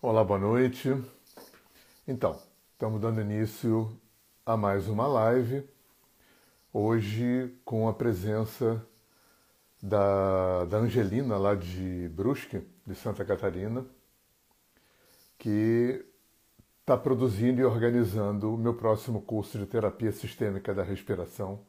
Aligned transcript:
Olá, 0.00 0.22
boa 0.22 0.38
noite. 0.38 0.88
Então, 2.06 2.40
estamos 2.72 3.00
dando 3.00 3.20
início 3.20 4.00
a 4.46 4.56
mais 4.56 4.86
uma 4.86 5.08
live, 5.08 5.68
hoje 6.72 7.52
com 7.64 7.88
a 7.88 7.92
presença 7.92 8.80
da, 9.82 10.66
da 10.66 10.76
Angelina, 10.76 11.36
lá 11.36 11.56
de 11.56 12.08
Brusque, 12.14 12.62
de 12.86 12.94
Santa 12.94 13.24
Catarina, 13.24 13.84
que 15.36 16.06
está 16.78 16.96
produzindo 16.96 17.60
e 17.60 17.64
organizando 17.64 18.54
o 18.54 18.56
meu 18.56 18.74
próximo 18.74 19.20
curso 19.20 19.58
de 19.58 19.66
terapia 19.66 20.12
sistêmica 20.12 20.72
da 20.72 20.84
respiração, 20.84 21.66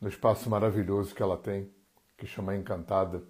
no 0.00 0.08
espaço 0.08 0.48
maravilhoso 0.48 1.12
que 1.12 1.22
ela 1.22 1.36
tem, 1.36 1.68
que 2.16 2.28
chama 2.28 2.54
Encantada. 2.54 3.24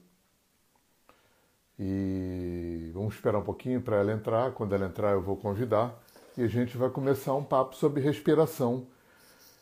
E 1.79 2.91
vamos 2.95 3.15
esperar 3.15 3.39
um 3.39 3.45
pouquinho 3.45 3.81
para 3.81 3.97
ela 3.97 4.13
entrar. 4.13 4.53
Quando 4.53 4.75
ela 4.75 4.87
entrar, 4.87 5.13
eu 5.13 5.23
vou 5.23 5.37
convidar 5.37 5.95
e 6.37 6.43
a 6.43 6.47
gente 6.47 6.77
vai 6.77 6.91
começar 6.91 7.35
um 7.35 7.45
papo 7.45 7.75
sobre 7.77 8.01
respiração 8.01 8.87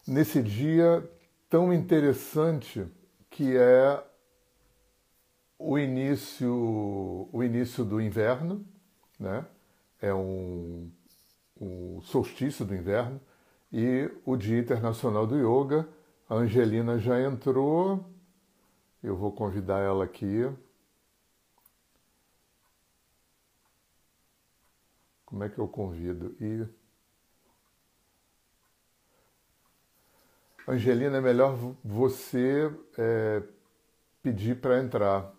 nesse 0.06 0.42
dia 0.42 1.08
tão 1.48 1.72
interessante 1.72 2.84
que 3.30 3.56
é 3.56 4.02
o 5.58 5.78
início, 5.78 7.28
o 7.32 7.42
início 7.42 7.84
do 7.84 8.00
inverno, 8.00 8.64
né? 9.18 9.46
É 10.00 10.12
um, 10.12 10.90
solstício 12.02 12.64
do 12.64 12.74
inverno 12.74 13.20
e 13.72 14.10
o 14.24 14.36
Dia 14.36 14.58
Internacional 14.58 15.26
do 15.26 15.36
Yoga. 15.36 15.88
A 16.28 16.34
Angelina 16.34 16.98
já 16.98 17.20
entrou. 17.20 18.04
Eu 19.02 19.16
vou 19.16 19.32
convidar 19.32 19.78
ela 19.78 20.04
aqui. 20.04 20.48
Como 25.26 25.44
é 25.44 25.48
que 25.50 25.58
eu 25.58 25.68
convido? 25.68 26.34
E 26.40 26.66
Angelina, 30.66 31.18
é 31.18 31.20
melhor 31.20 31.56
você 31.84 32.70
é, 32.96 33.42
pedir 34.22 34.60
para 34.60 34.80
entrar, 34.80 35.32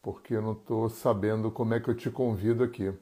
porque 0.00 0.34
eu 0.34 0.42
não 0.42 0.52
estou 0.52 0.88
sabendo 0.88 1.50
como 1.50 1.74
é 1.74 1.80
que 1.80 1.88
eu 1.88 1.96
te 1.96 2.08
convido 2.08 2.62
aqui. 2.62 2.92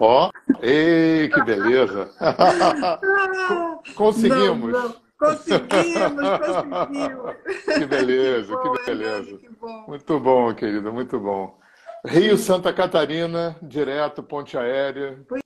Ó, 0.00 0.28
oh, 0.28 0.30
ei, 0.60 1.28
que 1.28 1.42
beleza! 1.44 2.10
Conseguimos! 3.94 4.72
Não, 4.72 4.88
não. 4.88 5.04
Conseguimos, 5.16 6.28
conseguimos! 6.38 7.36
Que 7.64 7.86
beleza, 7.86 8.56
que, 8.56 8.62
bom, 8.68 8.74
que 8.74 8.84
beleza! 8.84 9.38
Que 9.38 9.48
bom. 9.50 9.84
Muito 9.86 10.20
bom, 10.20 10.54
querida, 10.54 10.90
muito 10.90 11.20
bom. 11.20 11.58
Rio 12.04 12.36
Santa 12.36 12.72
Catarina, 12.72 13.56
direto, 13.62 14.22
ponte 14.22 14.58
aérea. 14.58 15.24
Pois 15.28 15.42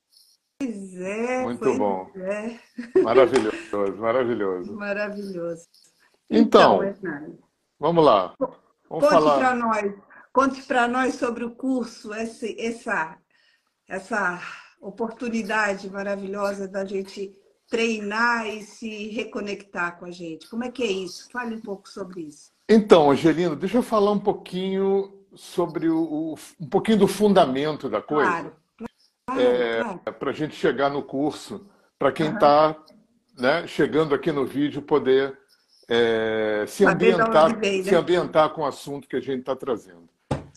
é, 0.99 1.43
muito 1.45 1.61
pois 1.61 1.79
bom. 1.79 2.11
É. 2.17 2.59
Maravilhoso, 3.03 3.97
maravilhoso. 3.99 4.75
Maravilhoso. 4.75 5.69
Então, 6.31 6.83
então 6.83 7.39
vamos 7.79 8.05
lá. 8.05 8.35
Vamos 8.89 9.09
conte 9.09 9.39
para 9.39 9.55
nós, 9.55 9.95
conte 10.33 10.63
para 10.63 10.89
nós 10.89 11.15
sobre 11.17 11.45
o 11.45 11.51
curso, 11.51 12.15
esse, 12.15 12.59
essa 12.59 13.17
essa 13.89 14.41
oportunidade 14.81 15.91
maravilhosa 15.91 16.69
da 16.69 16.85
gente 16.85 17.33
treinar 17.69 18.47
e 18.47 18.63
se 18.63 19.09
reconectar 19.09 19.99
com 19.99 20.07
a 20.07 20.11
gente. 20.11 20.49
Como 20.49 20.65
é 20.65 20.71
que 20.71 20.83
é 20.83 20.87
isso? 20.87 21.29
Fale 21.31 21.57
um 21.57 21.61
pouco 21.61 21.89
sobre 21.89 22.23
isso. 22.23 22.53
Então, 22.69 23.11
Angelina, 23.11 23.57
deixa 23.57 23.79
eu 23.79 23.83
falar 23.83 24.11
um 24.11 24.19
pouquinho 24.19 25.25
sobre 25.35 25.89
o, 25.89 26.35
um 26.61 26.69
pouquinho 26.69 26.99
do 26.99 27.09
fundamento 27.09 27.89
da 27.89 28.01
coisa. 28.01 28.31
Claro. 28.31 28.53
claro, 29.27 29.41
é, 29.41 29.83
claro. 29.83 30.19
Para 30.19 30.31
a 30.31 30.35
gente 30.35 30.55
chegar 30.55 30.91
no 30.91 31.03
curso, 31.03 31.67
para 31.99 32.13
quem 32.13 32.33
está 32.33 32.69
uhum. 32.69 33.43
né, 33.43 33.67
chegando 33.67 34.15
aqui 34.15 34.33
no 34.33 34.47
vídeo 34.47 34.83
poder 34.83 35.39
é, 35.89 36.65
se, 36.67 36.85
ambientar, 36.85 37.59
vem, 37.59 37.79
né? 37.79 37.85
se 37.85 37.95
ambientar 37.95 38.51
com 38.51 38.63
o 38.63 38.67
assunto 38.67 39.09
que 39.09 39.17
a 39.17 39.21
gente 39.21 39.41
está 39.41 39.57
trazendo. 39.57 40.09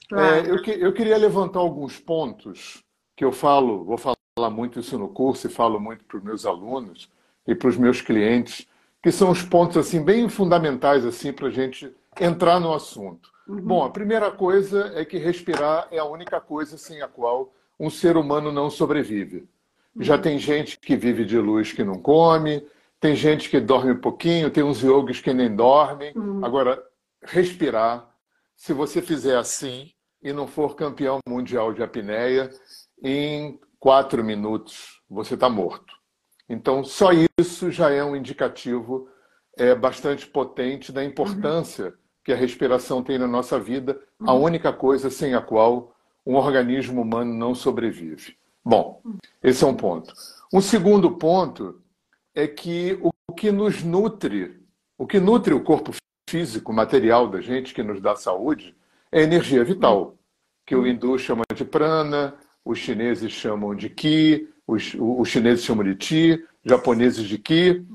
Claro. 0.07 0.35
É, 0.35 0.49
eu, 0.49 0.57
eu 0.79 0.93
queria 0.93 1.17
levantar 1.17 1.59
alguns 1.59 1.97
pontos 1.97 2.83
que 3.21 3.25
eu 3.25 3.31
falo, 3.31 3.83
vou 3.83 3.99
falar 3.99 4.49
muito 4.49 4.79
isso 4.79 4.97
no 4.97 5.07
curso 5.07 5.45
e 5.45 5.49
falo 5.51 5.79
muito 5.79 6.03
para 6.05 6.17
os 6.17 6.23
meus 6.23 6.43
alunos 6.43 7.07
e 7.45 7.53
para 7.53 7.69
os 7.69 7.77
meus 7.77 8.01
clientes, 8.01 8.67
que 8.99 9.11
são 9.11 9.29
os 9.29 9.43
pontos 9.43 9.77
assim 9.77 10.03
bem 10.03 10.27
fundamentais 10.27 11.05
assim 11.05 11.31
para 11.31 11.45
a 11.45 11.51
gente 11.51 11.95
entrar 12.19 12.59
no 12.59 12.73
assunto. 12.73 13.29
Uhum. 13.47 13.61
Bom, 13.61 13.83
a 13.83 13.91
primeira 13.91 14.31
coisa 14.31 14.91
é 14.95 15.05
que 15.05 15.19
respirar 15.19 15.87
é 15.91 15.99
a 15.99 16.03
única 16.03 16.41
coisa 16.41 16.79
sem 16.79 17.03
a 17.03 17.07
qual 17.07 17.53
um 17.79 17.91
ser 17.91 18.17
humano 18.17 18.51
não 18.51 18.71
sobrevive. 18.71 19.47
Uhum. 19.95 20.01
Já 20.01 20.17
tem 20.17 20.39
gente 20.39 20.79
que 20.79 20.95
vive 20.95 21.23
de 21.23 21.37
luz 21.37 21.71
que 21.71 21.83
não 21.83 21.99
come, 21.99 22.65
tem 22.99 23.15
gente 23.15 23.51
que 23.51 23.59
dorme 23.59 23.91
um 23.91 24.01
pouquinho, 24.01 24.49
tem 24.49 24.63
uns 24.63 24.81
yogis 24.81 25.21
que 25.21 25.31
nem 25.31 25.55
dormem. 25.55 26.11
Uhum. 26.15 26.43
Agora, 26.43 26.83
respirar, 27.21 28.09
se 28.55 28.73
você 28.73 28.99
fizer 28.99 29.37
assim 29.37 29.91
e 30.23 30.33
não 30.33 30.47
for 30.47 30.75
campeão 30.75 31.19
mundial 31.27 31.71
de 31.71 31.83
apneia, 31.83 32.49
em 33.01 33.59
quatro 33.79 34.23
minutos 34.23 35.01
você 35.09 35.33
está 35.33 35.49
morto. 35.49 35.95
Então, 36.47 36.83
só 36.83 37.09
isso 37.39 37.71
já 37.71 37.89
é 37.89 38.03
um 38.03 38.15
indicativo 38.15 39.07
é, 39.57 39.73
bastante 39.73 40.27
potente 40.27 40.91
da 40.91 41.03
importância 41.03 41.85
uhum. 41.85 41.93
que 42.23 42.33
a 42.33 42.35
respiração 42.35 43.03
tem 43.03 43.17
na 43.17 43.27
nossa 43.27 43.59
vida, 43.59 43.99
uhum. 44.19 44.29
a 44.29 44.33
única 44.33 44.71
coisa 44.71 45.09
sem 45.09 45.33
a 45.33 45.41
qual 45.41 45.95
um 46.25 46.35
organismo 46.35 47.01
humano 47.01 47.33
não 47.33 47.55
sobrevive. 47.55 48.37
Bom, 48.63 49.01
esse 49.41 49.63
é 49.63 49.67
um 49.67 49.75
ponto. 49.75 50.13
Um 50.53 50.61
segundo 50.61 51.11
ponto 51.11 51.81
é 52.35 52.47
que 52.47 52.99
o 53.01 53.33
que 53.33 53.51
nos 53.51 53.83
nutre, 53.83 54.61
o 54.97 55.07
que 55.07 55.19
nutre 55.19 55.53
o 55.53 55.63
corpo 55.63 55.91
físico, 56.29 56.71
material 56.71 57.27
da 57.27 57.41
gente, 57.41 57.73
que 57.73 57.81
nos 57.81 57.99
dá 58.01 58.15
saúde, 58.15 58.75
é 59.11 59.21
energia 59.21 59.63
vital, 59.63 60.15
que 60.65 60.75
o 60.75 60.85
hindu 60.85 61.17
chama 61.17 61.43
de 61.55 61.65
prana, 61.65 62.35
os 62.63 62.77
chineses 62.79 63.31
chamam 63.31 63.75
de 63.75 63.89
Qi, 63.89 64.47
os, 64.67 64.95
os 64.97 65.27
chineses 65.27 65.65
chamam 65.65 65.83
de 65.83 65.95
Ti, 65.95 66.45
japoneses 66.63 67.27
de 67.27 67.37
Qi. 67.37 67.85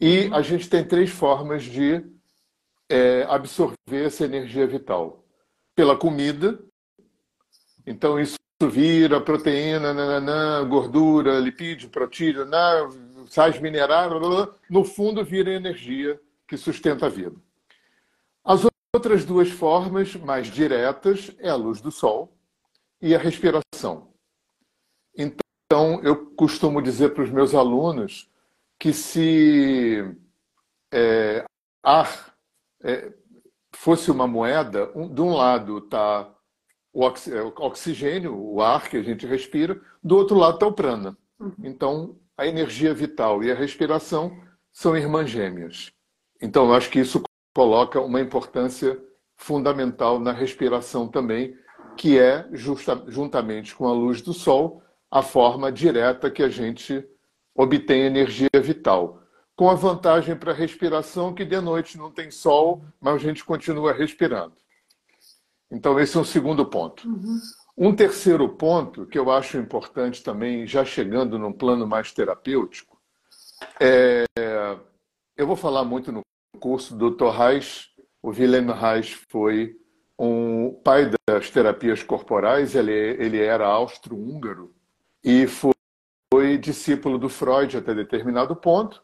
E 0.00 0.30
a 0.32 0.40
gente 0.42 0.68
tem 0.68 0.84
três 0.84 1.10
formas 1.10 1.62
de 1.62 2.02
é, 2.88 3.26
absorver 3.28 3.76
essa 3.92 4.24
energia 4.24 4.66
vital. 4.66 5.24
Pela 5.74 5.96
comida, 5.96 6.58
então 7.86 8.18
isso 8.18 8.36
vira 8.68 9.20
proteína, 9.20 9.94
nananã, 9.94 10.68
gordura, 10.68 11.38
lipídio, 11.38 11.88
proteína, 11.88 12.46
sais 13.28 13.58
minerais, 13.60 14.10
no 14.68 14.84
fundo 14.84 15.24
vira 15.24 15.52
energia 15.52 16.20
que 16.46 16.56
sustenta 16.56 17.06
a 17.06 17.08
vida. 17.08 17.36
As 18.44 18.66
outras 18.94 19.24
duas 19.24 19.50
formas, 19.50 20.16
mais 20.16 20.48
diretas, 20.48 21.30
é 21.38 21.48
a 21.48 21.54
luz 21.54 21.80
do 21.80 21.90
sol, 21.90 22.36
e 23.00 23.14
a 23.14 23.18
respiração. 23.18 24.12
Então, 25.16 26.00
eu 26.02 26.26
costumo 26.34 26.82
dizer 26.82 27.14
para 27.14 27.24
os 27.24 27.30
meus 27.30 27.54
alunos 27.54 28.28
que 28.78 28.92
se 28.92 30.16
é, 30.92 31.44
ar 31.82 32.34
é, 32.82 33.12
fosse 33.72 34.10
uma 34.10 34.26
moeda, 34.26 34.90
um, 34.94 35.12
de 35.12 35.20
um 35.20 35.32
lado 35.32 35.78
está 35.78 36.32
o 36.92 37.04
oxigênio, 37.04 38.36
o 38.36 38.60
ar 38.60 38.88
que 38.88 38.96
a 38.96 39.02
gente 39.02 39.26
respira, 39.26 39.80
do 40.02 40.16
outro 40.16 40.36
lado 40.36 40.54
está 40.54 40.66
o 40.66 40.72
prana. 40.72 41.16
Uhum. 41.38 41.54
Então, 41.62 42.18
a 42.36 42.46
energia 42.46 42.92
vital 42.92 43.42
e 43.44 43.50
a 43.50 43.54
respiração 43.54 44.36
são 44.72 44.96
irmãs 44.96 45.30
gêmeas. 45.30 45.92
Então, 46.42 46.66
eu 46.66 46.74
acho 46.74 46.90
que 46.90 46.98
isso 46.98 47.22
coloca 47.54 48.00
uma 48.00 48.20
importância 48.20 49.00
fundamental 49.36 50.18
na 50.18 50.32
respiração 50.32 51.08
também, 51.08 51.56
que 52.00 52.18
é, 52.18 52.48
justa, 52.52 53.04
juntamente 53.08 53.74
com 53.74 53.86
a 53.86 53.92
luz 53.92 54.22
do 54.22 54.32
sol, 54.32 54.82
a 55.10 55.20
forma 55.20 55.70
direta 55.70 56.30
que 56.30 56.42
a 56.42 56.48
gente 56.48 57.06
obtém 57.54 58.04
energia 58.04 58.48
vital. 58.54 59.20
Com 59.54 59.68
a 59.68 59.74
vantagem 59.74 60.34
para 60.34 60.52
a 60.52 60.54
respiração 60.54 61.34
que 61.34 61.44
de 61.44 61.60
noite 61.60 61.98
não 61.98 62.10
tem 62.10 62.30
sol, 62.30 62.82
mas 62.98 63.16
a 63.16 63.18
gente 63.18 63.44
continua 63.44 63.92
respirando. 63.92 64.54
Então, 65.70 66.00
esse 66.00 66.16
é 66.16 66.20
um 66.20 66.24
segundo 66.24 66.64
ponto. 66.64 67.06
Uhum. 67.06 67.38
Um 67.76 67.94
terceiro 67.94 68.48
ponto, 68.48 69.04
que 69.04 69.18
eu 69.18 69.30
acho 69.30 69.58
importante 69.58 70.22
também, 70.22 70.66
já 70.66 70.86
chegando 70.86 71.38
num 71.38 71.52
plano 71.52 71.86
mais 71.86 72.12
terapêutico, 72.12 72.98
é... 73.78 74.24
eu 75.36 75.46
vou 75.46 75.54
falar 75.54 75.84
muito 75.84 76.10
no 76.10 76.22
curso 76.58 76.96
do 76.96 77.10
Dr. 77.10 77.28
Reich. 77.28 77.90
O 78.22 78.30
Wilhelm 78.30 78.70
Reich 78.70 79.16
foi 79.28 79.79
um 80.22 80.74
pai 80.84 81.10
das 81.26 81.48
terapias 81.48 82.02
corporais, 82.02 82.74
ele, 82.74 82.92
ele 82.92 83.40
era 83.40 83.66
austro-húngaro 83.66 84.74
e 85.24 85.46
foi, 85.46 85.72
foi 86.30 86.58
discípulo 86.58 87.16
do 87.16 87.30
Freud 87.30 87.78
até 87.78 87.94
determinado 87.94 88.54
ponto. 88.54 89.02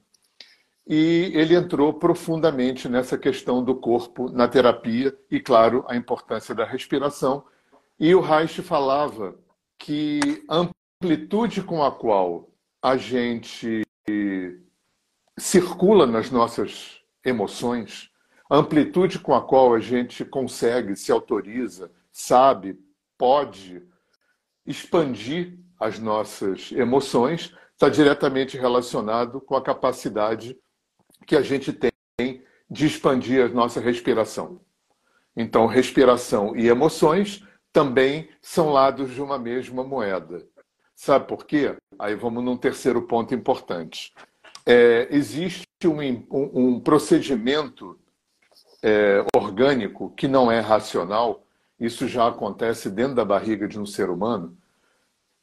E 0.86 1.32
ele 1.34 1.54
entrou 1.56 1.94
profundamente 1.94 2.86
nessa 2.86 3.16
questão 3.16 3.64
do 3.64 3.74
corpo 3.74 4.30
na 4.30 4.46
terapia 4.46 5.16
e, 5.30 5.40
claro, 5.40 5.84
a 5.88 5.96
importância 5.96 6.54
da 6.54 6.66
respiração. 6.66 7.44
E 7.98 8.14
o 8.14 8.20
Reich 8.20 8.60
falava 8.60 9.34
que 9.78 10.44
a 10.48 10.68
amplitude 11.02 11.62
com 11.62 11.82
a 11.82 11.90
qual 11.90 12.50
a 12.82 12.96
gente 12.98 13.82
circula 15.38 16.06
nas 16.06 16.30
nossas 16.30 17.00
emoções, 17.24 18.10
a 18.48 18.56
amplitude 18.56 19.18
com 19.18 19.34
a 19.34 19.42
qual 19.42 19.74
a 19.74 19.80
gente 19.80 20.24
consegue, 20.24 20.96
se 20.96 21.10
autoriza, 21.10 21.90
sabe, 22.12 22.78
pode 23.18 23.82
expandir 24.64 25.58
as 25.78 25.98
nossas 25.98 26.72
emoções, 26.72 27.54
está 27.72 27.88
diretamente 27.88 28.56
relacionado 28.56 29.40
com 29.40 29.54
a 29.54 29.62
capacidade 29.62 30.56
que 31.26 31.36
a 31.36 31.42
gente 31.42 31.72
tem 31.72 32.42
de 32.70 32.86
expandir 32.86 33.44
a 33.44 33.48
nossa 33.48 33.80
respiração. 33.80 34.60
Então, 35.36 35.66
respiração 35.66 36.56
e 36.56 36.68
emoções 36.68 37.44
também 37.72 38.28
são 38.40 38.70
lados 38.70 39.14
de 39.14 39.20
uma 39.20 39.38
mesma 39.38 39.84
moeda. 39.84 40.46
Sabe 40.94 41.26
por 41.26 41.44
quê? 41.44 41.76
Aí 41.98 42.14
vamos 42.14 42.42
num 42.42 42.56
terceiro 42.56 43.02
ponto 43.02 43.34
importante. 43.34 44.14
É, 44.64 45.06
existe 45.10 45.66
um, 45.84 46.00
um, 46.30 46.50
um 46.54 46.80
procedimento 46.80 47.98
é, 48.86 49.26
orgânico 49.34 50.10
que 50.10 50.28
não 50.28 50.48
é 50.48 50.60
racional, 50.60 51.44
isso 51.78 52.06
já 52.06 52.28
acontece 52.28 52.88
dentro 52.88 53.16
da 53.16 53.24
barriga 53.24 53.66
de 53.66 53.80
um 53.80 53.84
ser 53.84 54.08
humano. 54.08 54.56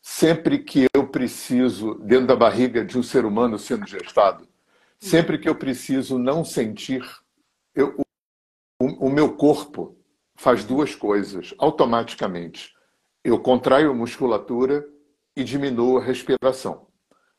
Sempre 0.02 0.60
que 0.60 0.88
eu 0.94 1.08
preciso, 1.08 1.96
dentro 1.96 2.28
da 2.28 2.38
barriga 2.38 2.86
de 2.86 2.98
um 2.98 3.04
ser 3.04 3.26
humano 3.26 3.60
sendo 3.60 3.86
gestado, 3.86 4.48
sempre 4.98 5.38
que 5.38 5.50
eu 5.50 5.56
preciso 5.56 6.18
não 6.18 6.46
sentir, 6.46 7.04
eu, 7.76 8.00
o, 8.82 9.08
o 9.08 9.10
meu 9.10 9.36
corpo 9.36 9.98
faz 10.36 10.64
duas 10.64 10.96
coisas 10.96 11.54
automaticamente. 11.58 12.74
Eu 13.26 13.40
contraio 13.40 13.92
a 13.92 13.94
musculatura 13.94 14.88
e 15.36 15.44
diminuo 15.44 15.98
a 15.98 16.04
respiração. 16.04 16.88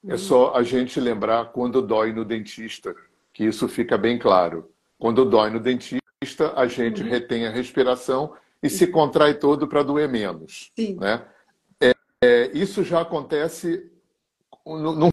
É 0.06 0.18
só 0.18 0.54
a 0.54 0.62
gente 0.62 1.00
lembrar 1.00 1.46
quando 1.46 1.80
dói 1.80 2.12
no 2.12 2.26
dentista, 2.26 2.94
que 3.32 3.44
isso 3.44 3.66
fica 3.68 3.96
bem 3.96 4.18
claro. 4.18 4.73
Quando 4.98 5.24
dói 5.24 5.50
no 5.50 5.60
dentista, 5.60 6.52
a 6.56 6.66
gente 6.66 7.02
uhum. 7.02 7.08
retém 7.08 7.46
a 7.46 7.50
respiração 7.50 8.34
e 8.62 8.70
se 8.70 8.86
contrai 8.86 9.34
todo 9.34 9.68
para 9.68 9.82
doer 9.82 10.08
menos. 10.08 10.70
Sim. 10.74 10.96
Né? 10.96 11.24
É, 11.80 11.94
é, 12.22 12.50
isso 12.54 12.82
já 12.82 13.02
acontece 13.02 13.90
num 14.64 15.10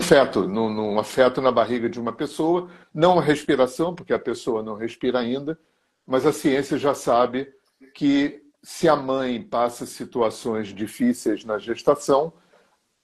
feto, 0.00 0.48
num, 0.48 0.72
num 0.72 0.98
afeto 0.98 1.40
na 1.42 1.52
barriga 1.52 1.88
de 1.88 2.00
uma 2.00 2.12
pessoa, 2.12 2.70
não 2.92 3.18
a 3.18 3.22
respiração, 3.22 3.94
porque 3.94 4.12
a 4.12 4.18
pessoa 4.18 4.62
não 4.62 4.74
respira 4.74 5.18
ainda, 5.18 5.58
mas 6.06 6.24
a 6.24 6.32
ciência 6.32 6.78
já 6.78 6.94
sabe 6.94 7.52
que 7.94 8.42
se 8.62 8.88
a 8.88 8.96
mãe 8.96 9.42
passa 9.42 9.84
situações 9.84 10.68
difíceis 10.68 11.44
na 11.44 11.58
gestação, 11.58 12.32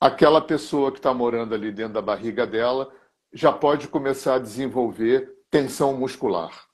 aquela 0.00 0.40
pessoa 0.40 0.90
que 0.90 0.98
está 0.98 1.12
morando 1.12 1.54
ali 1.54 1.70
dentro 1.70 1.94
da 1.94 2.02
barriga 2.02 2.46
dela 2.46 2.90
já 3.32 3.52
pode 3.52 3.86
começar 3.86 4.36
a 4.36 4.38
desenvolver 4.38 5.30
tensão 5.50 5.96
muscular. 5.96 6.66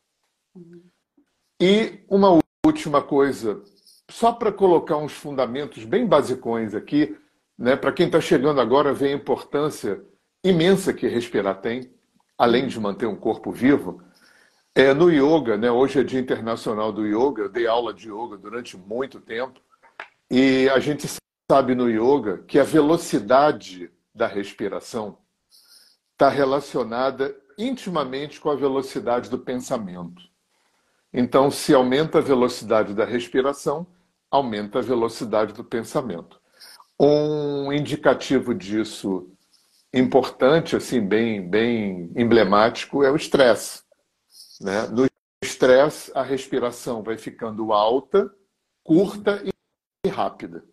E 1.60 2.04
uma 2.08 2.38
última 2.64 3.02
coisa, 3.02 3.62
só 4.10 4.32
para 4.32 4.52
colocar 4.52 4.96
uns 4.98 5.12
fundamentos 5.12 5.84
bem 5.84 6.06
basicões 6.06 6.74
aqui, 6.74 7.16
né, 7.58 7.74
para 7.74 7.92
quem 7.92 8.06
está 8.06 8.20
chegando 8.20 8.60
agora, 8.60 8.92
ver 8.92 9.08
a 9.08 9.16
importância 9.16 10.04
imensa 10.44 10.92
que 10.92 11.08
respirar 11.08 11.60
tem, 11.60 11.90
além 12.36 12.66
de 12.66 12.78
manter 12.78 13.06
um 13.06 13.16
corpo 13.16 13.50
vivo. 13.50 14.02
É, 14.74 14.92
no 14.92 15.10
yoga, 15.10 15.56
né, 15.56 15.70
hoje 15.70 15.98
é 15.98 16.04
Dia 16.04 16.20
Internacional 16.20 16.92
do 16.92 17.06
Yoga, 17.06 17.44
eu 17.44 17.48
dei 17.48 17.66
aula 17.66 17.94
de 17.94 18.10
yoga 18.10 18.36
durante 18.36 18.76
muito 18.76 19.20
tempo, 19.20 19.58
e 20.30 20.68
a 20.68 20.78
gente 20.78 21.06
sabe 21.50 21.74
no 21.74 21.88
yoga 21.88 22.44
que 22.46 22.58
a 22.58 22.64
velocidade 22.64 23.90
da 24.14 24.26
respiração 24.26 25.18
está 26.12 26.28
relacionada 26.28 27.34
intimamente 27.58 28.40
com 28.40 28.50
a 28.50 28.56
velocidade 28.56 29.30
do 29.30 29.38
pensamento. 29.38 30.22
Então, 31.12 31.50
se 31.50 31.72
aumenta 31.72 32.18
a 32.18 32.22
velocidade 32.22 32.94
da 32.94 33.04
respiração, 33.04 33.86
aumenta 34.30 34.78
a 34.78 34.82
velocidade 34.82 35.52
do 35.52 35.64
pensamento. 35.64 36.40
Um 36.98 37.72
indicativo 37.72 38.54
disso 38.54 39.30
importante, 39.92 40.76
assim, 40.76 41.00
bem, 41.00 41.48
bem 41.48 42.12
emblemático, 42.14 43.02
é 43.02 43.10
o 43.10 43.16
estresse. 43.16 43.82
Né? 44.60 44.86
No 44.88 45.06
estresse, 45.42 46.10
a 46.14 46.22
respiração 46.22 47.02
vai 47.02 47.16
ficando 47.16 47.72
alta, 47.72 48.30
curta 48.82 49.42
e 50.04 50.08
rápida. 50.08 50.64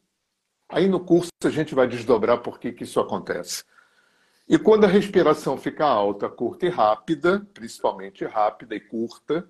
Aí 0.70 0.88
no 0.88 1.00
curso 1.00 1.32
a 1.44 1.50
gente 1.50 1.76
vai 1.76 1.88
desdobrar 1.88 2.40
por 2.40 2.60
que, 2.60 2.72
que 2.72 2.84
isso 2.84 3.00
acontece. 3.00 3.64
E 4.48 4.58
quando 4.58 4.84
a 4.84 4.88
respiração 4.88 5.58
fica 5.58 5.86
alta, 5.86 6.30
curta 6.30 6.66
e 6.66 6.70
rápida, 6.70 7.48
principalmente 7.54 8.26
rápida 8.26 8.76
e 8.76 8.80
curta, 8.80 9.48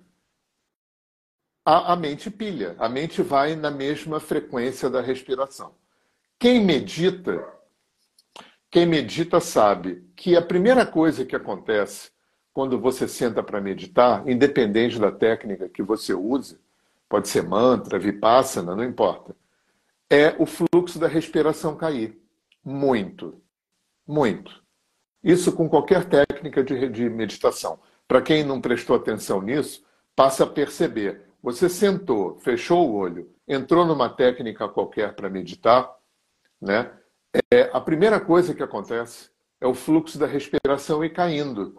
a, 1.64 1.92
a 1.92 1.96
mente 1.96 2.30
pilha. 2.30 2.76
A 2.78 2.88
mente 2.88 3.22
vai 3.22 3.56
na 3.56 3.70
mesma 3.70 4.20
frequência 4.20 4.88
da 4.88 5.00
respiração. 5.00 5.74
Quem 6.38 6.64
medita, 6.64 7.44
quem 8.70 8.86
medita 8.86 9.40
sabe 9.40 10.08
que 10.14 10.36
a 10.36 10.42
primeira 10.42 10.86
coisa 10.86 11.24
que 11.24 11.34
acontece 11.34 12.10
quando 12.52 12.78
você 12.78 13.08
senta 13.08 13.42
para 13.42 13.60
meditar, 13.60 14.28
independente 14.28 14.98
da 14.98 15.10
técnica 15.10 15.68
que 15.68 15.82
você 15.82 16.14
use, 16.14 16.60
pode 17.08 17.28
ser 17.28 17.42
mantra, 17.42 17.98
vipassana, 17.98 18.76
não 18.76 18.84
importa, 18.84 19.34
é 20.08 20.36
o 20.38 20.46
fluxo 20.46 20.98
da 20.98 21.08
respiração 21.08 21.76
cair. 21.76 22.20
Muito. 22.64 23.42
Muito. 24.06 24.63
Isso 25.24 25.52
com 25.52 25.68
qualquer 25.68 26.04
técnica 26.04 26.62
de, 26.62 26.86
de 26.90 27.08
meditação. 27.08 27.80
Para 28.06 28.20
quem 28.20 28.44
não 28.44 28.60
prestou 28.60 28.94
atenção 28.94 29.40
nisso, 29.40 29.82
passa 30.14 30.44
a 30.44 30.46
perceber. 30.46 31.22
Você 31.42 31.68
sentou, 31.68 32.38
fechou 32.40 32.90
o 32.90 32.94
olho, 32.94 33.30
entrou 33.48 33.86
numa 33.86 34.10
técnica 34.10 34.68
qualquer 34.68 35.14
para 35.14 35.30
meditar, 35.30 35.90
né? 36.60 36.90
É, 37.52 37.70
a 37.72 37.80
primeira 37.80 38.20
coisa 38.20 38.54
que 38.54 38.62
acontece 38.62 39.30
é 39.60 39.66
o 39.66 39.74
fluxo 39.74 40.18
da 40.18 40.26
respiração 40.26 41.02
ir 41.02 41.10
caindo. 41.10 41.74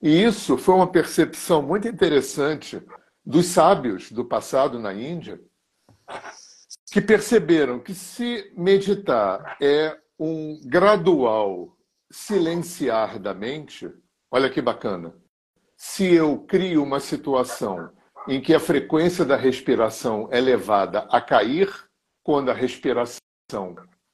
E 0.00 0.24
isso 0.24 0.56
foi 0.56 0.74
uma 0.74 0.90
percepção 0.90 1.60
muito 1.60 1.86
interessante 1.86 2.82
dos 3.24 3.46
sábios 3.46 4.10
do 4.10 4.24
passado 4.24 4.78
na 4.78 4.94
Índia, 4.94 5.38
que 6.90 7.00
perceberam 7.00 7.78
que 7.78 7.94
se 7.94 8.50
meditar 8.56 9.56
é 9.60 9.96
um 10.18 10.58
gradual 10.64 11.77
silenciar 12.10 13.18
da 13.18 13.34
mente, 13.34 13.92
olha 14.30 14.50
que 14.50 14.62
bacana. 14.62 15.14
Se 15.76 16.12
eu 16.12 16.40
crio 16.40 16.82
uma 16.82 17.00
situação 17.00 17.90
em 18.26 18.40
que 18.40 18.54
a 18.54 18.60
frequência 18.60 19.24
da 19.24 19.36
respiração 19.36 20.28
é 20.30 20.40
levada 20.40 21.00
a 21.10 21.20
cair, 21.20 21.68
quando 22.22 22.50
a 22.50 22.54
respiração 22.54 23.18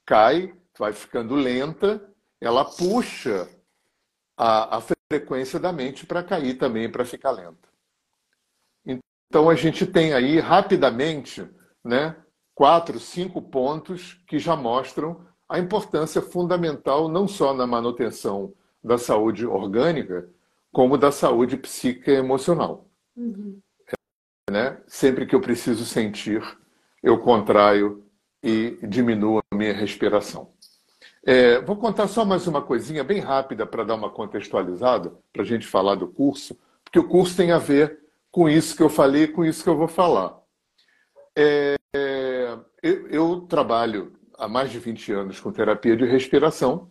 cai, 0.06 0.54
vai 0.78 0.92
ficando 0.92 1.34
lenta, 1.34 2.12
ela 2.40 2.64
puxa 2.64 3.48
a, 4.36 4.76
a 4.76 4.82
frequência 5.10 5.58
da 5.58 5.72
mente 5.72 6.06
para 6.06 6.22
cair 6.22 6.54
também, 6.54 6.90
para 6.90 7.04
ficar 7.04 7.30
lenta. 7.30 7.68
Então 8.84 9.48
a 9.48 9.54
gente 9.54 9.86
tem 9.86 10.12
aí 10.12 10.38
rapidamente 10.38 11.48
né, 11.82 12.16
quatro, 12.54 13.00
cinco 13.00 13.42
pontos 13.42 14.14
que 14.28 14.38
já 14.38 14.54
mostram 14.54 15.26
a 15.54 15.58
importância 15.60 16.20
fundamental 16.20 17.08
não 17.08 17.28
só 17.28 17.54
na 17.54 17.64
manutenção 17.64 18.52
da 18.82 18.98
saúde 18.98 19.46
orgânica, 19.46 20.28
como 20.72 20.98
da 20.98 21.12
saúde 21.12 21.56
psíquica 21.56 22.10
e 22.10 22.16
emocional. 22.16 22.88
Uhum. 23.16 23.60
É, 23.86 24.52
né? 24.52 24.78
Sempre 24.88 25.26
que 25.26 25.34
eu 25.34 25.40
preciso 25.40 25.84
sentir, 25.84 26.42
eu 27.00 27.20
contraio 27.20 28.04
e 28.42 28.76
diminuo 28.82 29.40
a 29.48 29.56
minha 29.56 29.72
respiração. 29.72 30.50
É, 31.24 31.60
vou 31.60 31.76
contar 31.76 32.08
só 32.08 32.24
mais 32.24 32.48
uma 32.48 32.60
coisinha 32.60 33.04
bem 33.04 33.20
rápida 33.20 33.64
para 33.64 33.84
dar 33.84 33.94
uma 33.94 34.10
contextualizada, 34.10 35.12
para 35.32 35.42
a 35.42 35.46
gente 35.46 35.68
falar 35.68 35.94
do 35.94 36.08
curso, 36.08 36.58
porque 36.82 36.98
o 36.98 37.08
curso 37.08 37.36
tem 37.36 37.52
a 37.52 37.58
ver 37.58 38.00
com 38.32 38.48
isso 38.48 38.76
que 38.76 38.82
eu 38.82 38.90
falei, 38.90 39.28
com 39.28 39.44
isso 39.44 39.62
que 39.62 39.70
eu 39.70 39.76
vou 39.76 39.88
falar. 39.88 40.36
É, 41.38 41.76
eu, 42.82 43.08
eu 43.08 43.40
trabalho 43.42 44.12
há 44.38 44.48
mais 44.48 44.70
de 44.70 44.78
20 44.78 45.12
anos 45.12 45.40
com 45.40 45.52
terapia 45.52 45.96
de 45.96 46.04
respiração 46.04 46.90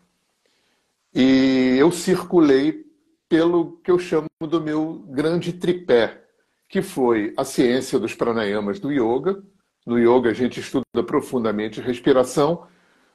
e 1.15 1.75
eu 1.77 1.91
circulei 1.91 2.85
pelo 3.29 3.77
que 3.83 3.91
eu 3.91 3.99
chamo 3.99 4.27
do 4.41 4.59
meu 4.59 5.05
grande 5.09 5.53
tripé, 5.53 6.23
que 6.67 6.81
foi 6.81 7.33
a 7.37 7.45
ciência 7.45 7.99
dos 7.99 8.15
pranayamas 8.15 8.79
do 8.79 8.91
yoga. 8.91 9.43
No 9.85 9.99
yoga 9.99 10.31
a 10.31 10.33
gente 10.33 10.59
estuda 10.59 11.03
profundamente 11.05 11.81
respiração, 11.81 12.67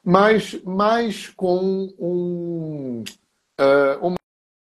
mas 0.03 0.61
mais 0.63 1.27
com 1.27 1.93
um, 1.99 3.03
uh, 3.59 4.07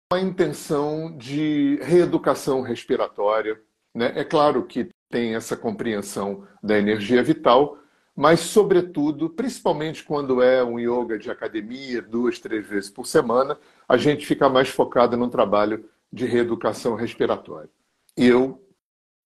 uma 0.10 0.22
intenção 0.22 1.18
de 1.18 1.78
reeducação 1.82 2.62
respiratória. 2.62 3.60
Né? 3.94 4.14
É 4.16 4.24
claro 4.24 4.66
que 4.66 4.90
tem 5.10 5.36
essa 5.36 5.58
compreensão 5.58 6.48
da 6.64 6.78
energia 6.78 7.22
vital, 7.22 7.78
mas, 8.16 8.40
sobretudo, 8.40 9.30
principalmente 9.30 10.04
quando 10.04 10.42
é 10.42 10.64
um 10.64 10.80
yoga 10.80 11.18
de 11.18 11.30
academia, 11.30 12.02
duas, 12.02 12.40
três 12.40 12.66
vezes 12.66 12.90
por 12.90 13.06
semana, 13.06 13.58
a 13.88 13.98
gente 13.98 14.26
fica 14.26 14.48
mais 14.48 14.70
focado 14.70 15.18
no 15.18 15.30
trabalho 15.30 15.84
de 16.12 16.26
reeducação 16.26 16.96
respiratória. 16.96 17.70
Eu 18.16 18.64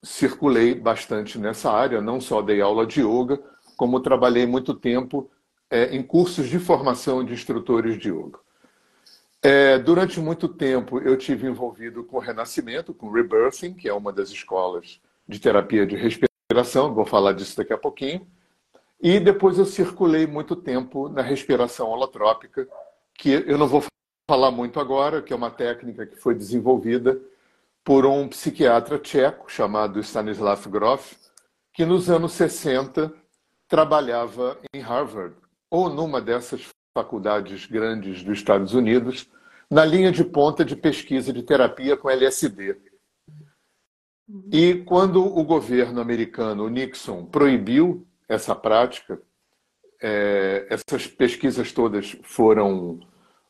circulei 0.01 0.73
bastante 0.73 1.37
nessa 1.37 1.71
área, 1.71 2.01
não 2.01 2.19
só 2.19 2.41
dei 2.41 2.61
aula 2.61 2.87
de 2.87 3.01
yoga, 3.01 3.39
como 3.77 3.99
trabalhei 3.99 4.47
muito 4.47 4.73
tempo 4.73 5.29
é, 5.69 5.95
em 5.95 6.01
cursos 6.01 6.47
de 6.47 6.57
formação 6.57 7.23
de 7.23 7.33
instrutores 7.33 7.97
de 7.97 8.09
yoga. 8.09 8.39
É, 9.41 9.77
durante 9.77 10.19
muito 10.19 10.47
tempo 10.47 10.99
eu 10.99 11.15
tive 11.15 11.47
envolvido 11.47 12.03
com 12.03 12.17
Renascimento, 12.17 12.93
com 12.93 13.11
Rebirthing, 13.11 13.73
que 13.73 13.87
é 13.87 13.93
uma 13.93 14.11
das 14.11 14.29
escolas 14.29 14.99
de 15.27 15.39
terapia 15.39 15.85
de 15.85 15.95
respiração, 15.95 16.93
vou 16.93 17.05
falar 17.05 17.33
disso 17.33 17.55
daqui 17.55 17.71
a 17.71 17.77
pouquinho. 17.77 18.27
E 19.01 19.19
depois 19.19 19.57
eu 19.57 19.65
circulei 19.65 20.27
muito 20.27 20.55
tempo 20.55 21.07
na 21.07 21.21
respiração 21.21 21.87
holotrópica, 21.87 22.67
que 23.13 23.31
eu 23.31 23.57
não 23.57 23.67
vou 23.67 23.83
falar 24.29 24.51
muito 24.51 24.79
agora, 24.79 25.21
que 25.21 25.31
é 25.31 25.35
uma 25.35 25.49
técnica 25.49 26.05
que 26.05 26.17
foi 26.17 26.35
desenvolvida 26.35 27.19
por 27.83 28.05
um 28.05 28.27
psiquiatra 28.27 28.99
tcheco 28.99 29.49
chamado 29.49 29.99
Stanislav 30.01 30.67
Grof, 30.67 31.13
que 31.73 31.85
nos 31.85 32.09
anos 32.09 32.33
60 32.33 33.13
trabalhava 33.67 34.59
em 34.73 34.81
Harvard, 34.81 35.35
ou 35.71 35.89
numa 35.89 36.19
dessas 36.19 36.67
faculdades 36.97 37.65
grandes 37.67 38.21
dos 38.21 38.37
Estados 38.37 38.73
Unidos, 38.73 39.29
na 39.71 39.85
linha 39.85 40.11
de 40.11 40.23
ponta 40.23 40.65
de 40.65 40.75
pesquisa 40.75 41.31
de 41.31 41.43
terapia 41.43 41.95
com 41.95 42.09
LSD. 42.09 42.75
E 44.51 44.83
quando 44.85 45.23
o 45.25 45.43
governo 45.43 46.01
americano, 46.01 46.67
Nixon, 46.67 47.25
proibiu 47.25 48.05
essa 48.29 48.55
prática, 48.55 49.19
é, 50.01 50.67
essas 50.69 51.07
pesquisas 51.07 51.73
todas 51.73 52.15
foram, 52.23 52.99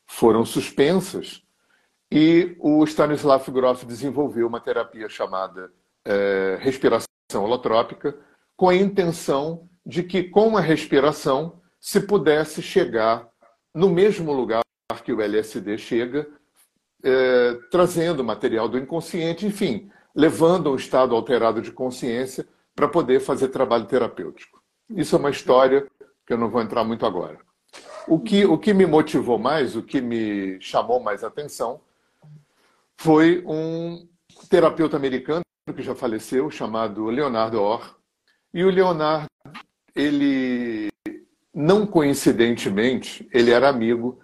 foram 0.06 0.44
suspensas 0.44 1.42
e 2.10 2.56
o 2.58 2.82
Stanislav 2.84 3.48
Grof 3.50 3.84
desenvolveu 3.84 4.48
uma 4.48 4.60
terapia 4.60 5.08
chamada 5.08 5.70
é, 6.04 6.58
respiração 6.60 7.06
holotrópica 7.34 8.18
com 8.56 8.68
a 8.68 8.74
intenção 8.74 9.68
de 9.86 10.02
que 10.02 10.24
com 10.24 10.56
a 10.56 10.60
respiração 10.60 11.60
se 11.78 12.00
pudesse 12.00 12.60
chegar 12.60 13.28
no 13.72 13.88
mesmo 13.88 14.32
lugar 14.32 14.62
que 15.04 15.12
o 15.12 15.22
LSD 15.22 15.78
chega, 15.78 16.26
é, 17.02 17.54
trazendo 17.70 18.24
material 18.24 18.68
do 18.68 18.76
inconsciente, 18.76 19.46
enfim, 19.46 19.90
levando 20.14 20.70
um 20.70 20.76
estado 20.76 21.14
alterado 21.14 21.62
de 21.62 21.70
consciência 21.70 22.46
para 22.74 22.88
poder 22.88 23.20
fazer 23.20 23.48
trabalho 23.48 23.86
terapêutico. 23.86 24.59
Isso 24.90 25.14
é 25.14 25.18
uma 25.18 25.30
história 25.30 25.86
que 26.26 26.32
eu 26.32 26.38
não 26.38 26.50
vou 26.50 26.60
entrar 26.60 26.84
muito 26.84 27.06
agora. 27.06 27.38
O 28.06 28.18
que, 28.18 28.44
o 28.44 28.58
que 28.58 28.74
me 28.74 28.86
motivou 28.86 29.38
mais, 29.38 29.76
o 29.76 29.82
que 29.82 30.00
me 30.00 30.60
chamou 30.60 31.00
mais 31.00 31.22
atenção, 31.22 31.80
foi 32.96 33.42
um 33.46 34.06
terapeuta 34.48 34.96
americano 34.96 35.42
que 35.74 35.82
já 35.82 35.94
faleceu, 35.94 36.50
chamado 36.50 37.06
Leonardo 37.06 37.60
Orr. 37.60 37.96
E 38.52 38.64
o 38.64 38.70
Leonardo, 38.70 39.28
ele, 39.94 40.88
não 41.54 41.86
coincidentemente, 41.86 43.28
ele 43.32 43.52
era 43.52 43.68
amigo 43.68 44.18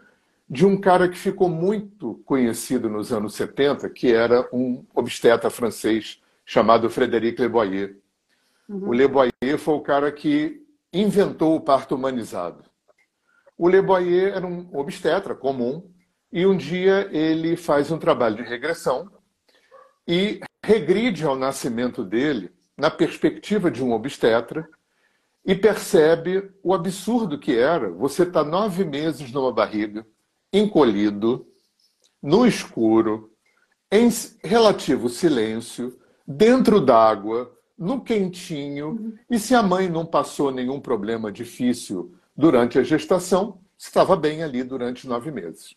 de 0.48 0.66
um 0.66 0.80
cara 0.80 1.08
que 1.08 1.18
ficou 1.18 1.48
muito 1.48 2.20
conhecido 2.24 2.88
nos 2.88 3.12
anos 3.12 3.34
70, 3.34 3.88
que 3.90 4.12
era 4.12 4.48
um 4.52 4.84
obstetra 4.94 5.50
francês 5.50 6.20
chamado 6.44 6.90
Frédéric 6.90 7.40
Leboyer. 7.40 7.96
Uhum. 8.68 8.88
O 8.88 8.92
Le 8.92 9.06
Boyer 9.08 9.58
foi 9.58 9.74
o 9.74 9.80
cara 9.80 10.10
que 10.10 10.60
inventou 10.92 11.56
o 11.56 11.60
parto 11.60 11.94
humanizado. 11.94 12.64
O 13.56 13.68
Le 13.68 13.80
Boyer 13.80 14.34
era 14.34 14.46
um 14.46 14.68
obstetra 14.76 15.34
comum 15.34 15.90
e 16.32 16.46
um 16.46 16.56
dia 16.56 17.08
ele 17.12 17.56
faz 17.56 17.90
um 17.90 17.98
trabalho 17.98 18.36
de 18.36 18.42
regressão 18.42 19.10
e 20.06 20.40
regride 20.64 21.24
ao 21.24 21.36
nascimento 21.36 22.04
dele 22.04 22.52
na 22.76 22.90
perspectiva 22.90 23.70
de 23.70 23.82
um 23.82 23.92
obstetra 23.92 24.68
e 25.44 25.54
percebe 25.54 26.50
o 26.62 26.74
absurdo 26.74 27.38
que 27.38 27.56
era 27.56 27.90
você 27.90 28.24
estar 28.24 28.44
tá 28.44 28.50
nove 28.50 28.84
meses 28.84 29.30
numa 29.30 29.52
barriga, 29.52 30.04
encolhido, 30.52 31.46
no 32.20 32.44
escuro, 32.44 33.30
em 33.90 34.08
relativo 34.42 35.08
silêncio, 35.08 35.96
dentro 36.26 36.80
d'água, 36.80 37.55
no 37.78 38.00
quentinho, 38.00 38.88
uhum. 38.88 39.18
e 39.30 39.38
se 39.38 39.54
a 39.54 39.62
mãe 39.62 39.88
não 39.88 40.06
passou 40.06 40.50
nenhum 40.50 40.80
problema 40.80 41.30
difícil 41.30 42.14
durante 42.34 42.78
a 42.78 42.82
gestação, 42.82 43.60
estava 43.76 44.16
bem 44.16 44.42
ali 44.42 44.62
durante 44.62 45.06
nove 45.06 45.30
meses. 45.30 45.74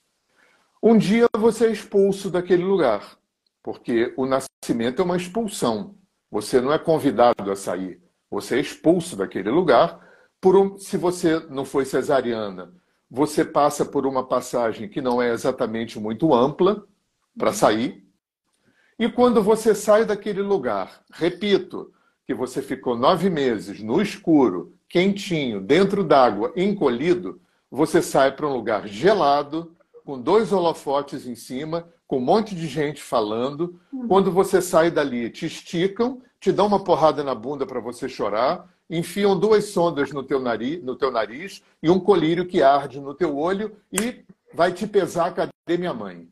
Um 0.81 0.97
dia 0.97 1.27
você 1.37 1.67
é 1.67 1.71
expulso 1.71 2.29
daquele 2.29 2.63
lugar, 2.63 3.17
porque 3.61 4.13
o 4.15 4.25
nascimento 4.25 5.01
é 5.01 5.05
uma 5.05 5.17
expulsão. 5.17 5.95
Você 6.31 6.61
não 6.61 6.71
é 6.71 6.79
convidado 6.79 7.51
a 7.51 7.55
sair, 7.55 8.01
você 8.29 8.55
é 8.55 8.61
expulso 8.61 9.15
daquele 9.15 9.49
lugar. 9.49 9.99
Por 10.39 10.55
um, 10.55 10.77
se 10.77 10.95
você 10.95 11.39
não 11.49 11.65
foi 11.65 11.83
cesariana, 11.83 12.73
você 13.11 13.43
passa 13.43 13.83
por 13.83 14.05
uma 14.05 14.25
passagem 14.25 14.87
que 14.87 15.01
não 15.01 15.21
é 15.21 15.33
exatamente 15.33 15.99
muito 15.99 16.33
ampla 16.33 16.87
para 17.37 17.51
sair, 17.51 18.07
e 18.99 19.09
quando 19.09 19.41
você 19.41 19.73
sai 19.73 20.03
daquele 20.03 20.41
lugar, 20.41 21.01
repito, 21.09 21.93
que 22.25 22.33
você 22.33 22.61
ficou 22.61 22.97
nove 22.97 23.29
meses 23.29 23.81
no 23.81 24.01
escuro, 24.01 24.73
quentinho, 24.89 25.61
dentro 25.61 26.03
d'água, 26.03 26.51
encolhido, 26.55 27.39
você 27.71 28.01
sai 28.01 28.35
para 28.35 28.45
um 28.45 28.53
lugar 28.53 28.87
gelado, 28.87 29.75
com 30.03 30.19
dois 30.19 30.51
holofotes 30.51 31.25
em 31.25 31.35
cima, 31.35 31.87
com 32.05 32.17
um 32.17 32.21
monte 32.21 32.53
de 32.53 32.67
gente 32.67 33.01
falando. 33.01 33.79
Uhum. 33.93 34.07
Quando 34.07 34.31
você 34.31 34.61
sai 34.61 34.91
dali, 34.91 35.29
te 35.29 35.45
esticam, 35.45 36.21
te 36.39 36.51
dão 36.51 36.67
uma 36.67 36.83
porrada 36.83 37.23
na 37.23 37.33
bunda 37.35 37.65
para 37.65 37.79
você 37.79 38.09
chorar, 38.09 38.67
enfiam 38.89 39.39
duas 39.39 39.65
sondas 39.65 40.11
no 40.11 40.23
teu, 40.23 40.39
nariz, 40.39 40.83
no 40.83 40.95
teu 40.95 41.11
nariz 41.11 41.61
e 41.81 41.89
um 41.89 41.99
colírio 41.99 42.45
que 42.45 42.61
arde 42.61 42.99
no 42.99 43.13
teu 43.13 43.37
olho 43.37 43.77
e 43.93 44.25
vai 44.53 44.73
te 44.73 44.87
pesar, 44.87 45.33
cadê 45.33 45.77
minha 45.77 45.93
mãe? 45.93 46.27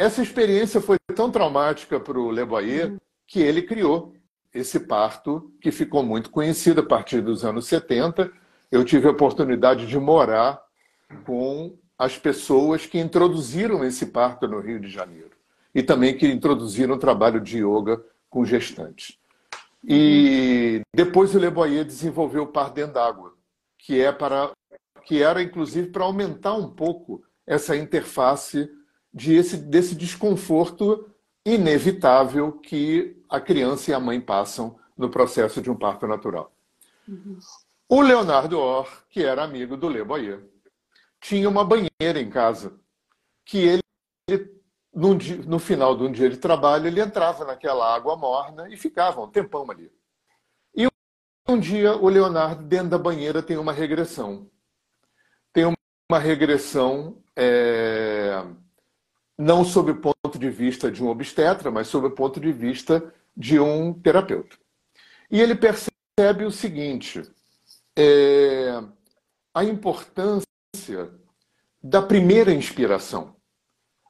Essa 0.00 0.22
experiência 0.22 0.80
foi 0.80 0.96
tão 1.14 1.30
traumática 1.30 2.00
para 2.00 2.18
o 2.18 2.32
Le 2.32 2.42
Boyer 2.42 2.96
que 3.26 3.38
ele 3.38 3.60
criou 3.60 4.14
esse 4.50 4.80
parto 4.80 5.52
que 5.60 5.70
ficou 5.70 6.02
muito 6.02 6.30
conhecido 6.30 6.80
a 6.80 6.86
partir 6.86 7.20
dos 7.20 7.44
anos 7.44 7.66
70. 7.66 8.32
Eu 8.72 8.82
tive 8.82 9.06
a 9.06 9.10
oportunidade 9.10 9.86
de 9.86 9.98
morar 9.98 10.58
com 11.26 11.76
as 11.98 12.16
pessoas 12.16 12.86
que 12.86 12.98
introduziram 12.98 13.84
esse 13.84 14.06
parto 14.06 14.48
no 14.48 14.58
Rio 14.58 14.80
de 14.80 14.88
Janeiro 14.88 15.32
e 15.74 15.82
também 15.82 16.16
que 16.16 16.26
introduziram 16.26 16.94
o 16.94 16.98
trabalho 16.98 17.38
de 17.38 17.58
yoga 17.58 18.02
com 18.30 18.42
gestantes. 18.42 19.18
E 19.86 20.80
depois 20.94 21.34
o 21.34 21.38
Le 21.38 21.50
Boyer 21.50 21.84
desenvolveu 21.84 22.44
o 22.44 22.50
parto 22.50 22.76
dentro 22.76 22.94
d'água, 22.94 23.34
que 23.76 24.00
é 24.00 24.10
para 24.10 24.50
que 25.04 25.22
era 25.22 25.42
inclusive 25.42 25.88
para 25.88 26.04
aumentar 26.04 26.54
um 26.54 26.70
pouco 26.70 27.22
essa 27.46 27.76
interface 27.76 28.79
de 29.12 29.34
esse, 29.34 29.56
desse 29.56 29.94
desconforto 29.94 31.10
inevitável 31.44 32.52
que 32.52 33.16
a 33.28 33.40
criança 33.40 33.90
e 33.90 33.94
a 33.94 34.00
mãe 34.00 34.20
passam 34.20 34.78
no 34.96 35.08
processo 35.08 35.60
de 35.60 35.70
um 35.70 35.76
parto 35.76 36.06
natural. 36.06 36.52
Uhum. 37.08 37.38
O 37.88 38.00
Leonardo 38.00 38.58
Orr, 38.58 38.88
que 39.08 39.24
era 39.24 39.42
amigo 39.42 39.76
do 39.76 39.88
Le 39.88 40.04
Boyer, 40.04 40.46
tinha 41.20 41.48
uma 41.48 41.64
banheira 41.64 42.20
em 42.20 42.30
casa 42.30 42.78
que 43.44 43.58
ele, 43.58 43.82
no, 44.94 45.14
no 45.14 45.58
final 45.58 45.96
de 45.96 46.04
um 46.04 46.12
dia 46.12 46.30
de 46.30 46.36
trabalho, 46.36 46.86
ele 46.86 47.00
entrava 47.00 47.44
naquela 47.44 47.94
água 47.94 48.16
morna 48.16 48.68
e 48.68 48.76
ficava 48.76 49.20
um 49.20 49.28
tempão 49.28 49.68
ali. 49.70 49.90
E 50.74 50.86
um 51.48 51.58
dia 51.58 51.96
o 51.96 52.08
Leonardo, 52.08 52.62
dentro 52.62 52.90
da 52.90 52.98
banheira, 52.98 53.42
tem 53.42 53.56
uma 53.56 53.72
regressão. 53.72 54.48
Tem 55.52 55.64
uma 55.64 56.18
regressão 56.18 57.20
é, 57.34 58.44
não 59.40 59.64
sob 59.64 59.92
o 59.92 59.96
ponto 59.96 60.38
de 60.38 60.50
vista 60.50 60.90
de 60.90 61.02
um 61.02 61.08
obstetra, 61.08 61.70
mas 61.70 61.86
sob 61.88 62.08
o 62.08 62.10
ponto 62.10 62.38
de 62.38 62.52
vista 62.52 63.02
de 63.34 63.58
um 63.58 63.90
terapeuta. 63.90 64.54
E 65.30 65.40
ele 65.40 65.54
percebe 65.54 66.44
o 66.44 66.50
seguinte: 66.50 67.22
é, 67.96 68.82
a 69.54 69.64
importância 69.64 70.44
da 71.82 72.02
primeira 72.02 72.52
inspiração. 72.52 73.34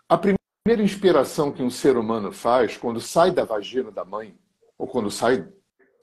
A 0.09 0.19
primeira 0.19 0.83
inspiração 0.83 1.53
que 1.53 1.63
um 1.63 1.71
ser 1.71 1.97
humano 1.97 2.33
faz 2.33 2.77
quando 2.77 3.01
sai 3.01 3.31
da 3.31 3.45
vagina 3.45 3.93
da 3.93 4.05
mãe, 4.05 4.37
ou 4.77 4.89
quando 4.89 5.13
sai 5.13 5.47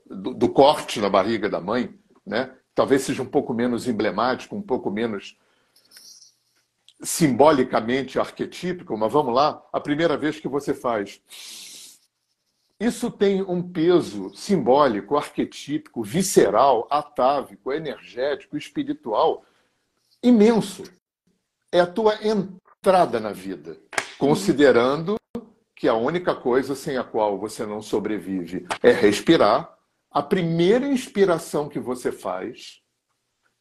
do, 0.06 0.34
do 0.34 0.48
corte 0.48 1.02
na 1.02 1.10
barriga 1.10 1.50
da 1.50 1.60
mãe, 1.60 1.94
né? 2.26 2.56
talvez 2.74 3.02
seja 3.02 3.24
um 3.24 3.30
pouco 3.30 3.54
menos 3.54 3.90
emblemático, 3.90 4.56
um 4.56 4.62
pouco 4.62 4.90
menos 4.90 5.38
simbolicamente 7.02 8.20
arquetípico, 8.20 8.98
mas 8.98 9.12
vamos 9.12 9.34
lá, 9.34 9.64
a 9.72 9.80
primeira 9.80 10.18
vez 10.18 10.40
que 10.40 10.48
você 10.48 10.74
faz. 10.74 11.22
Isso 12.80 13.10
tem 13.10 13.42
um 13.42 13.62
peso 13.62 14.32
simbólico, 14.36 15.18
arquetípico, 15.18 16.04
visceral, 16.04 16.88
atávico, 16.92 17.72
energético, 17.72 18.56
espiritual 18.56 19.44
imenso. 20.22 20.84
É 21.72 21.80
a 21.80 21.88
tua 21.88 22.16
entrada 22.24 23.20
na 23.20 23.32
vida, 23.32 23.78
considerando 24.18 25.16
que 25.76 25.88
a 25.88 25.96
única 25.96 26.36
coisa 26.36 26.76
sem 26.76 26.98
a 26.98 27.04
qual 27.04 27.38
você 27.38 27.66
não 27.66 27.82
sobrevive 27.82 28.66
é 28.82 28.92
respirar. 28.92 29.76
A 30.10 30.24
primeira 30.24 30.88
inspiração 30.88 31.70
que 31.70 31.80
você 31.80 32.12
faz 32.12 32.82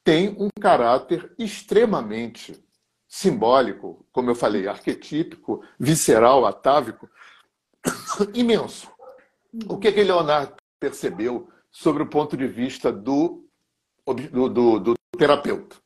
tem 0.05 0.37
um 0.38 0.49
caráter 0.61 1.35
extremamente 1.38 2.66
simbólico, 3.09 4.07
como 4.13 4.31
eu 4.31 4.35
falei, 4.35 4.67
arquetípico, 4.67 5.63
visceral, 5.79 6.45
atávico, 6.45 7.09
imenso. 8.35 8.91
O 9.69 9.79
que, 9.79 9.93
que 9.93 10.03
Leonardo 10.03 10.55
percebeu 10.79 11.49
sobre 11.71 12.03
o 12.03 12.09
ponto 12.09 12.37
de 12.37 12.47
vista 12.47 12.93
do, 12.93 13.49
do, 14.07 14.49
do, 14.49 14.79
do 14.81 14.95
terapeuta? 15.17 15.77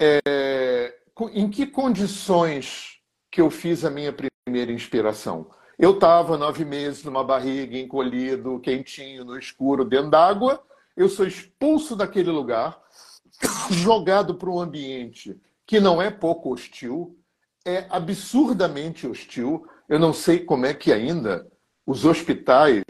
É, 0.00 0.98
em 1.32 1.50
que 1.50 1.66
condições 1.66 3.00
que 3.30 3.40
eu 3.40 3.50
fiz 3.50 3.84
a 3.84 3.90
minha 3.90 4.12
primeira 4.12 4.72
inspiração? 4.72 5.50
Eu 5.78 5.94
estava 5.94 6.38
nove 6.38 6.64
meses 6.64 7.02
numa 7.02 7.24
barriga, 7.24 7.76
encolhido, 7.76 8.60
quentinho, 8.60 9.24
no 9.24 9.36
escuro, 9.36 9.84
dentro 9.84 10.10
d'água. 10.10 10.64
Eu 10.96 11.08
sou 11.08 11.26
expulso 11.26 11.96
daquele 11.96 12.30
lugar, 12.30 12.80
jogado 13.70 14.36
para 14.36 14.50
um 14.50 14.60
ambiente 14.60 15.38
que 15.66 15.80
não 15.80 16.00
é 16.00 16.10
pouco 16.10 16.52
hostil, 16.52 17.18
é 17.64 17.86
absurdamente 17.88 19.06
hostil. 19.06 19.66
Eu 19.88 19.98
não 19.98 20.12
sei 20.12 20.40
como 20.40 20.66
é 20.66 20.74
que 20.74 20.92
ainda 20.92 21.46
os 21.86 22.04
hospitais 22.04 22.82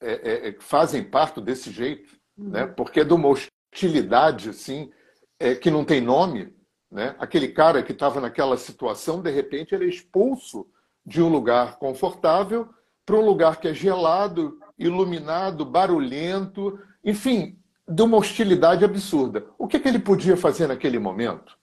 é, 0.00 0.12
é, 0.12 0.48
é 0.48 0.56
fazem 0.60 1.02
parte 1.02 1.40
desse 1.40 1.70
jeito, 1.70 2.16
né? 2.36 2.64
Uhum. 2.64 2.74
porque 2.74 3.00
é 3.00 3.04
de 3.04 3.12
uma 3.12 3.28
hostilidade 3.28 4.50
assim, 4.50 4.90
é, 5.38 5.54
que 5.54 5.70
não 5.70 5.84
tem 5.84 6.00
nome. 6.00 6.54
Né? 6.90 7.14
Aquele 7.18 7.48
cara 7.48 7.82
que 7.82 7.92
estava 7.92 8.20
naquela 8.20 8.56
situação, 8.56 9.22
de 9.22 9.30
repente, 9.30 9.74
ele 9.74 9.86
é 9.86 9.88
expulso 9.88 10.66
de 11.04 11.22
um 11.22 11.28
lugar 11.28 11.78
confortável 11.78 12.68
para 13.04 13.16
um 13.16 13.24
lugar 13.24 13.58
que 13.58 13.66
é 13.66 13.74
gelado, 13.74 14.58
iluminado, 14.78 15.64
barulhento, 15.64 16.78
enfim, 17.04 17.58
de 17.88 18.02
uma 18.02 18.16
hostilidade 18.16 18.84
absurda. 18.84 19.46
O 19.58 19.66
que, 19.66 19.78
que 19.80 19.88
ele 19.88 19.98
podia 19.98 20.36
fazer 20.36 20.66
naquele 20.66 20.98
momento? 20.98 21.58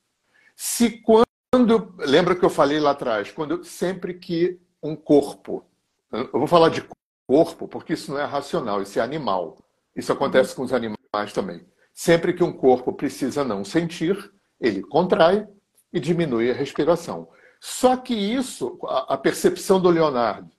Se 0.62 1.02
quando. 1.02 1.96
Lembra 2.00 2.36
que 2.36 2.44
eu 2.44 2.50
falei 2.50 2.82
lá 2.82 2.92
atrás? 2.92 3.32
Quando 3.32 3.64
sempre 3.64 4.14
que 4.14 4.60
um 4.84 4.94
corpo. 4.94 5.66
Eu 6.12 6.32
vou 6.34 6.48
falar 6.48 6.68
de 6.68 6.86
corpo, 7.26 7.66
porque 7.66 7.94
isso 7.94 8.12
não 8.12 8.20
é 8.20 8.26
racional, 8.26 8.82
isso 8.82 9.00
é 9.00 9.02
animal. 9.02 9.58
Isso 9.96 10.12
acontece 10.12 10.54
com 10.54 10.64
os 10.64 10.74
animais 10.74 11.32
também. 11.34 11.66
Sempre 11.94 12.34
que 12.34 12.44
um 12.44 12.52
corpo 12.52 12.92
precisa 12.92 13.42
não 13.46 13.64
sentir, 13.64 14.34
ele 14.60 14.82
contrai 14.82 15.48
e 15.94 16.00
diminui 16.00 16.52
a 16.52 16.54
respiração. 16.54 17.30
Só 17.62 17.96
que 17.96 18.14
isso, 18.14 18.78
a 18.84 19.18
percepção 19.18 19.80
do 19.80 19.90
Leonardo, 19.90 20.52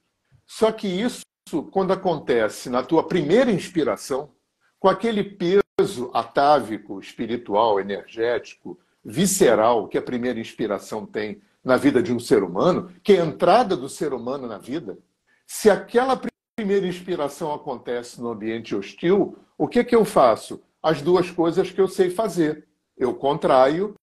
só 0.46 0.72
que 0.72 0.88
isso, 0.88 1.22
quando 1.70 1.92
acontece 1.92 2.70
na 2.70 2.82
tua 2.82 3.06
primeira 3.06 3.52
inspiração, 3.52 4.32
com 4.78 4.88
aquele 4.88 5.22
peso 5.22 6.10
atávico, 6.14 7.00
espiritual, 7.00 7.78
energético, 7.78 8.78
visceral 9.04 9.88
que 9.88 9.98
a 9.98 10.02
primeira 10.02 10.38
inspiração 10.38 11.06
tem 11.06 11.40
na 11.62 11.76
vida 11.76 12.02
de 12.02 12.12
um 12.12 12.18
ser 12.18 12.42
humano, 12.42 12.92
que 13.02 13.12
é 13.12 13.20
a 13.20 13.24
entrada 13.24 13.76
do 13.76 13.88
ser 13.88 14.12
humano 14.12 14.46
na 14.46 14.58
vida, 14.58 14.98
se 15.46 15.68
aquela 15.68 16.20
primeira 16.56 16.86
inspiração 16.86 17.52
acontece 17.52 18.20
no 18.20 18.30
ambiente 18.30 18.74
hostil, 18.74 19.36
o 19.58 19.66
que, 19.66 19.82
que 19.84 19.94
eu 19.94 20.04
faço? 20.04 20.62
As 20.82 21.02
duas 21.02 21.30
coisas 21.30 21.70
que 21.70 21.80
eu 21.80 21.88
sei 21.88 22.10
fazer. 22.10 22.66
Eu 22.96 23.14
contraio 23.14 23.94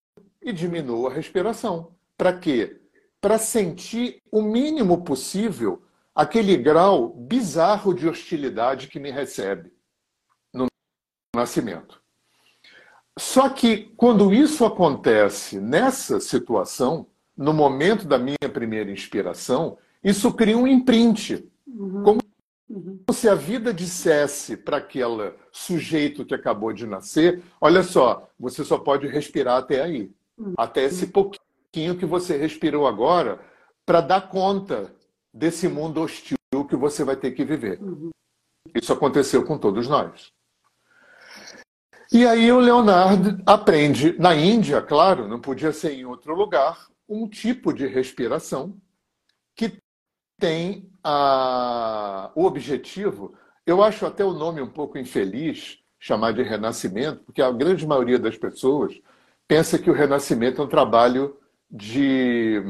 e 0.41 0.52
diminuo 0.52 1.08
a 1.08 1.13
respiração. 1.13 1.95
Para 2.17 2.38
quê? 2.38 2.82
Para 3.21 3.38
sentir 3.38 4.21
o 4.32 4.41
mínimo 4.41 5.04
possível 5.04 5.82
aquele 6.13 6.58
grau 6.58 7.10
bizarro 7.10 7.93
de 7.93 8.08
hostilidade 8.08 8.88
que 8.88 9.00
me 9.00 9.12
recebe 9.12 9.71
no 10.52 10.65
nascimento. 11.36 12.02
Só 13.17 13.49
que 13.49 13.91
quando 13.97 14.32
isso 14.32 14.63
acontece 14.63 15.60
nessa 15.60 16.19
situação, 16.19 17.08
no 17.36 17.53
momento 17.53 18.08
da 18.08 18.17
minha 18.17 18.49
primeira 18.53 18.91
inspiração, 18.91 19.77
isso 20.03 20.32
cria 20.34 20.58
um 20.58 20.67
imprint. 20.67 21.49
Uhum. 21.67 22.03
Como 22.03 22.19
uhum. 22.69 22.99
se 23.12 23.27
a 23.27 23.36
vida 23.36 23.73
dissesse 23.73 24.56
para 24.56 24.77
aquele 24.77 25.34
sujeito 25.51 26.25
que 26.25 26.36
acabou 26.36 26.71
de 26.71 26.86
nascer: 26.86 27.43
olha 27.60 27.82
só, 27.82 28.30
você 28.39 28.63
só 28.63 28.77
pode 28.77 29.08
respirar 29.08 29.58
até 29.58 29.82
aí, 29.82 30.12
uhum. 30.38 30.53
até 30.56 30.84
esse 30.84 31.08
pouquinho 31.08 31.97
que 31.97 32.06
você 32.06 32.38
respirou 32.38 32.88
agora, 32.88 33.39
para 33.86 33.99
dar 33.99 34.30
conta 34.30 34.93
desse 35.34 35.67
mundo 35.67 36.01
hostil 36.01 36.38
que 36.69 36.75
você 36.75 37.03
vai 37.03 37.15
ter 37.15 37.32
que 37.32 37.43
viver. 37.43 37.82
Uhum. 37.82 38.12
Isso 38.75 38.93
aconteceu 38.93 39.43
com 39.43 39.58
todos 39.58 39.88
nós. 39.88 40.32
E 42.12 42.26
aí 42.26 42.52
o 42.52 42.60
Leonardo 42.60 43.41
aprende, 43.46 44.17
na 44.17 44.34
Índia, 44.34 44.82
claro, 44.82 45.28
não 45.28 45.41
podia 45.41 45.74
ser 45.74 45.91
em 45.91 46.06
outro 46.06 46.34
lugar, 46.34 46.88
um 47.08 47.28
tipo 47.28 47.74
de 47.74 47.86
respiração 47.86 48.80
que 49.56 49.78
tem 50.39 50.89
a, 51.04 52.32
o 52.36 52.46
objetivo, 52.46 53.36
eu 53.65 53.84
acho 53.84 54.06
até 54.06 54.24
o 54.24 54.34
nome 54.34 54.62
um 54.62 54.70
pouco 54.70 54.98
infeliz, 54.98 55.80
chamar 56.00 56.32
de 56.32 56.43
renascimento, 56.43 57.24
porque 57.26 57.41
a 57.41 57.52
grande 57.52 57.86
maioria 57.86 58.20
das 58.20 58.38
pessoas 58.38 58.98
pensa 59.48 59.80
que 59.80 59.89
o 59.89 59.93
renascimento 59.93 60.62
é 60.62 60.65
um 60.65 60.70
trabalho 60.70 61.38
de, 61.70 62.62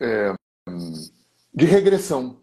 é, 0.00 0.34
de 1.52 1.64
regressão. 1.64 2.40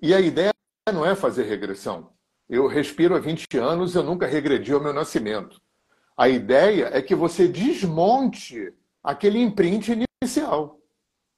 E 0.00 0.14
a 0.14 0.20
ideia 0.20 0.52
não 0.92 1.04
é 1.04 1.14
fazer 1.14 1.42
regressão. 1.42 2.12
Eu 2.48 2.66
respiro 2.66 3.14
há 3.14 3.18
20 3.18 3.58
anos, 3.58 3.94
eu 3.94 4.02
nunca 4.02 4.26
regredi 4.26 4.72
ao 4.72 4.80
meu 4.80 4.92
nascimento. 4.92 5.60
A 6.16 6.28
ideia 6.28 6.90
é 6.92 7.02
que 7.02 7.14
você 7.14 7.46
desmonte 7.46 8.72
aquele 9.02 9.38
imprint 9.40 9.92
inicial. 10.22 10.80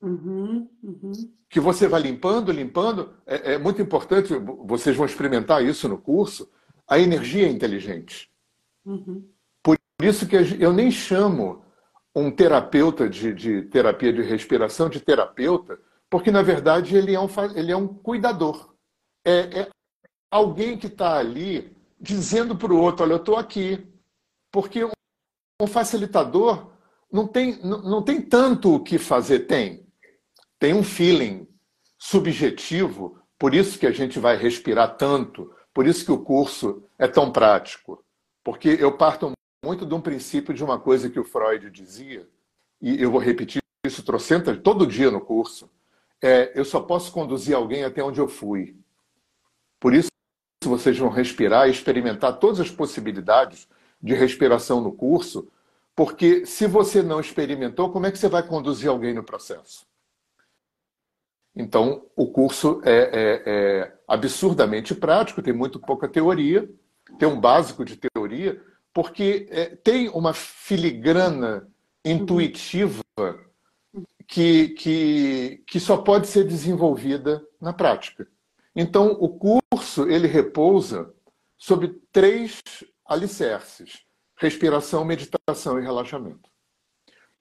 Uhum, 0.01 0.69
uhum. 0.83 1.13
Que 1.49 1.61
você 1.61 1.87
vai 1.87 2.01
limpando, 2.01 2.53
limpando. 2.53 3.13
É, 3.27 3.55
é, 3.55 3.59
muito 3.59 3.83
importante, 3.83 4.33
vocês 4.65 4.97
vão 4.97 5.05
experimentar 5.05 5.65
isso 5.65 5.89
no 5.89 5.99
curso. 5.99 6.51
A 6.89 6.99
energia 6.99 7.47
é 7.47 7.51
inteligente. 7.51 8.31
Uhum. 8.85 9.29
Por 9.63 9.77
isso 10.03 10.27
que 10.27 10.37
eu 10.59 10.73
nem 10.73 10.91
chamo 10.91 11.63
um 12.15 12.31
terapeuta 12.31 13.09
de, 13.09 13.35
de, 13.35 13.63
terapia 13.63 14.13
de 14.13 14.23
respiração 14.23 14.89
de 14.89 15.01
terapeuta, 15.01 15.79
porque 16.09 16.31
na 16.31 16.43
verdade 16.43 16.97
ele 16.97 17.15
é 17.15 17.21
um, 17.21 17.29
ele 17.55 17.71
é 17.71 17.77
um 17.77 17.87
cuidador. 17.87 18.75
É, 19.25 19.61
é 19.61 19.69
alguém 20.31 20.79
que 20.79 20.87
está 20.87 21.19
ali 21.19 21.75
dizendo 22.01 22.57
para 22.57 22.73
o 22.73 22.81
outro: 22.81 23.05
olha, 23.05 23.15
eu 23.15 23.19
estou 23.19 23.37
aqui. 23.37 23.87
Porque 24.51 24.85
um 24.85 25.67
facilitador 25.67 26.73
não 27.13 27.27
tem, 27.27 27.61
não, 27.63 28.03
tem 28.03 28.21
tanto 28.21 28.75
o 28.75 28.81
que 28.81 28.99
fazer. 28.99 29.41
Tem. 29.41 29.87
Tem 30.59 30.75
um 30.75 30.83
feeling 30.83 31.49
subjetivo, 31.99 33.19
por 33.39 33.55
isso 33.55 33.79
que 33.79 33.87
a 33.87 33.93
gente 33.93 34.19
vai 34.19 34.37
respirar 34.37 34.97
tanto, 34.97 35.55
por 35.73 35.87
isso 35.87 36.05
que 36.05 36.13
o 36.13 36.23
curso 36.23 36.83
é 36.99 37.07
tão 37.07 37.31
prático. 37.31 38.03
Porque 38.43 38.77
eu 38.81 38.97
parto 38.97 39.33
muito 39.65 39.87
de 39.87 39.95
um 39.95 40.01
princípio 40.01 40.55
de 40.55 40.65
uma 40.65 40.79
coisa 40.79 41.11
que 41.11 41.21
o 41.21 41.25
Freud 41.25 41.71
dizia, 41.71 42.27
e 42.81 43.03
eu 43.03 43.11
vou 43.11 43.21
repetir 43.21 43.61
isso 43.87 44.03
trocenta 44.03 44.55
todo 44.57 44.87
dia 44.87 45.11
no 45.11 45.21
curso. 45.21 45.71
É, 46.23 46.53
eu 46.55 46.65
só 46.65 46.81
posso 46.81 47.13
conduzir 47.13 47.57
alguém 47.57 47.85
até 47.85 48.03
onde 48.03 48.21
eu 48.21 48.29
fui. 48.29 48.77
Por 49.79 49.95
isso 49.95 50.11
vocês 50.69 50.99
vão 50.99 51.09
respirar 51.09 51.69
e 51.69 51.71
experimentar 51.71 52.39
todas 52.39 52.61
as 52.61 52.71
possibilidades 52.71 53.67
de 54.03 54.15
respiração 54.15 54.81
no 54.81 54.93
curso, 54.93 55.49
porque 55.95 56.45
se 56.47 56.67
você 56.67 57.03
não 57.03 57.21
experimentou, 57.21 57.91
como 57.91 58.07
é 58.07 58.13
que 58.13 58.19
você 58.19 58.29
vai 58.29 58.47
conduzir 58.47 58.89
alguém 58.89 59.15
no 59.15 59.25
processo? 59.25 59.87
Então, 61.55 62.07
o 62.15 62.27
curso 62.31 62.81
é, 62.85 62.93
é, 62.93 63.43
é 63.47 63.99
absurdamente 64.07 64.95
prático, 64.95 65.43
tem 65.43 65.53
muito 65.53 65.81
pouca 65.81 66.09
teoria, 66.09 66.71
tem 67.19 67.29
um 67.29 67.41
básico 67.41 67.85
de 67.85 67.97
teoria, 67.97 68.63
porque 68.93 69.49
é, 69.51 69.77
tem 69.77 70.09
uma 70.11 70.33
filigrana 70.33 71.69
intuitiva 72.05 73.03
que, 74.27 74.69
que, 74.69 75.65
que 75.67 75.81
só 75.81 75.97
pode 75.97 76.29
ser 76.29 76.45
desenvolvida 76.45 77.43
na 77.61 77.73
prática. 77.73 78.29
Então, 78.75 79.13
o 79.13 79.29
curso 79.29 80.09
ele 80.09 80.27
repousa 80.27 81.13
sobre 81.57 82.01
três 82.13 82.61
alicerces: 83.05 84.01
respiração, 84.37 85.05
meditação 85.05 85.79
e 85.79 85.83
relaxamento. 85.83 86.49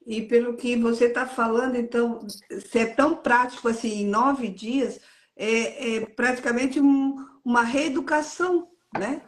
E 0.06 0.22
pelo 0.22 0.56
que 0.56 0.76
você 0.76 1.06
está 1.06 1.26
falando, 1.26 1.76
então, 1.76 2.26
se 2.28 2.78
é 2.78 2.86
tão 2.86 3.16
prático 3.16 3.68
assim, 3.68 4.02
em 4.02 4.06
nove 4.06 4.48
dias, 4.48 5.00
é, 5.36 5.96
é 5.96 6.06
praticamente 6.06 6.80
um, 6.80 7.16
uma 7.44 7.62
reeducação, 7.62 8.68
né? 8.96 9.22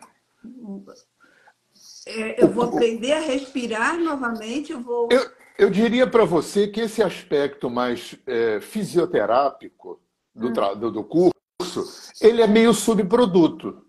É, 2.06 2.42
eu 2.42 2.48
vou 2.48 2.64
aprender 2.64 3.12
a 3.12 3.20
respirar 3.20 3.98
novamente, 3.98 4.72
eu 4.72 4.80
vou... 4.80 5.08
Eu, 5.10 5.30
eu 5.58 5.70
diria 5.70 6.06
para 6.06 6.24
você 6.24 6.66
que 6.66 6.80
esse 6.80 7.02
aspecto 7.02 7.70
mais 7.70 8.16
é, 8.26 8.60
fisioterápico 8.60 10.00
do, 10.34 10.48
hum. 10.48 10.78
do, 10.78 10.90
do 10.90 11.04
curso, 11.04 11.31
ele 12.20 12.42
é 12.42 12.46
meio 12.46 12.72
subproduto. 12.74 13.87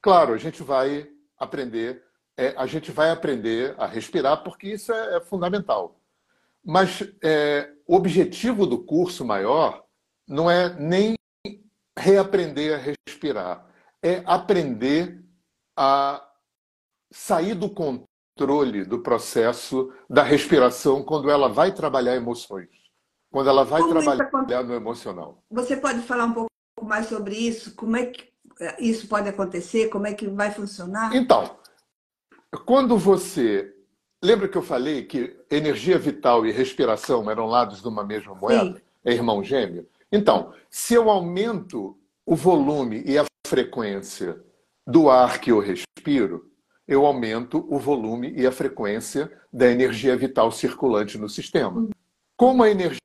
Claro, 0.00 0.34
a 0.34 0.38
gente 0.38 0.62
vai 0.62 1.08
aprender, 1.38 2.02
é, 2.36 2.54
a 2.56 2.66
gente 2.66 2.90
vai 2.92 3.10
aprender 3.10 3.74
a 3.78 3.86
respirar 3.86 4.42
porque 4.42 4.68
isso 4.68 4.92
é, 4.92 5.16
é 5.16 5.20
fundamental. 5.20 6.00
Mas 6.64 7.02
é, 7.22 7.70
o 7.86 7.94
objetivo 7.96 8.66
do 8.66 8.84
curso 8.84 9.24
maior 9.24 9.84
não 10.28 10.50
é 10.50 10.74
nem 10.78 11.14
reaprender 11.98 12.74
a 12.74 12.94
respirar, 13.08 13.66
é 14.02 14.22
aprender 14.26 15.24
a 15.76 16.26
sair 17.12 17.54
do 17.54 17.70
controle 17.70 18.84
do 18.84 19.00
processo 19.00 19.92
da 20.08 20.22
respiração 20.22 21.02
quando 21.02 21.30
ela 21.30 21.48
vai 21.48 21.72
trabalhar 21.72 22.16
emoções, 22.16 22.68
quando 23.30 23.48
ela 23.48 23.64
vai 23.64 23.80
Como 23.80 23.94
trabalhar 23.94 24.62
no 24.62 24.74
emocional. 24.74 25.42
Você 25.50 25.76
pode 25.76 26.00
falar 26.02 26.24
um 26.26 26.32
pouco 26.32 26.55
mais 26.84 27.06
sobre 27.06 27.34
isso? 27.36 27.74
Como 27.74 27.96
é 27.96 28.06
que 28.06 28.28
isso 28.78 29.08
pode 29.08 29.28
acontecer? 29.28 29.88
Como 29.88 30.06
é 30.06 30.14
que 30.14 30.26
vai 30.26 30.50
funcionar? 30.50 31.14
Então, 31.14 31.56
quando 32.64 32.96
você 32.98 33.72
Lembra 34.22 34.48
que 34.48 34.56
eu 34.56 34.62
falei 34.62 35.04
que 35.04 35.36
energia 35.50 35.98
vital 35.98 36.46
e 36.46 36.50
respiração 36.50 37.30
eram 37.30 37.46
lados 37.46 37.82
de 37.82 37.88
uma 37.88 38.02
mesma 38.02 38.34
moeda? 38.34 38.78
Sim. 38.78 38.82
É 39.04 39.12
irmão 39.12 39.44
gêmeo? 39.44 39.86
Então, 40.10 40.52
se 40.70 40.94
eu 40.94 41.08
aumento 41.10 41.96
o 42.24 42.34
volume 42.34 43.02
e 43.06 43.18
a 43.18 43.24
frequência 43.46 44.42
do 44.86 45.10
ar 45.10 45.40
que 45.40 45.52
eu 45.52 45.60
respiro, 45.60 46.50
eu 46.88 47.04
aumento 47.04 47.64
o 47.68 47.78
volume 47.78 48.32
e 48.36 48.46
a 48.46 48.52
frequência 48.52 49.30
da 49.52 49.70
energia 49.70 50.16
vital 50.16 50.50
circulante 50.50 51.18
no 51.18 51.28
sistema. 51.28 51.88
Como 52.36 52.62
a 52.62 52.70
energia 52.70 53.00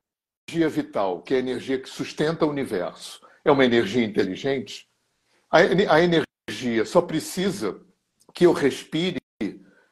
vital, 0.69 1.21
que 1.21 1.33
é 1.33 1.37
a 1.37 1.41
energia 1.41 1.79
que 1.79 1.89
sustenta 1.89 2.45
o 2.45 2.49
universo, 2.49 3.21
é 3.43 3.51
uma 3.51 3.65
energia 3.65 4.03
inteligente, 4.03 4.87
a 5.49 5.99
energia 6.01 6.85
só 6.85 7.01
precisa 7.01 7.81
que 8.33 8.45
eu 8.45 8.53
respire 8.53 9.19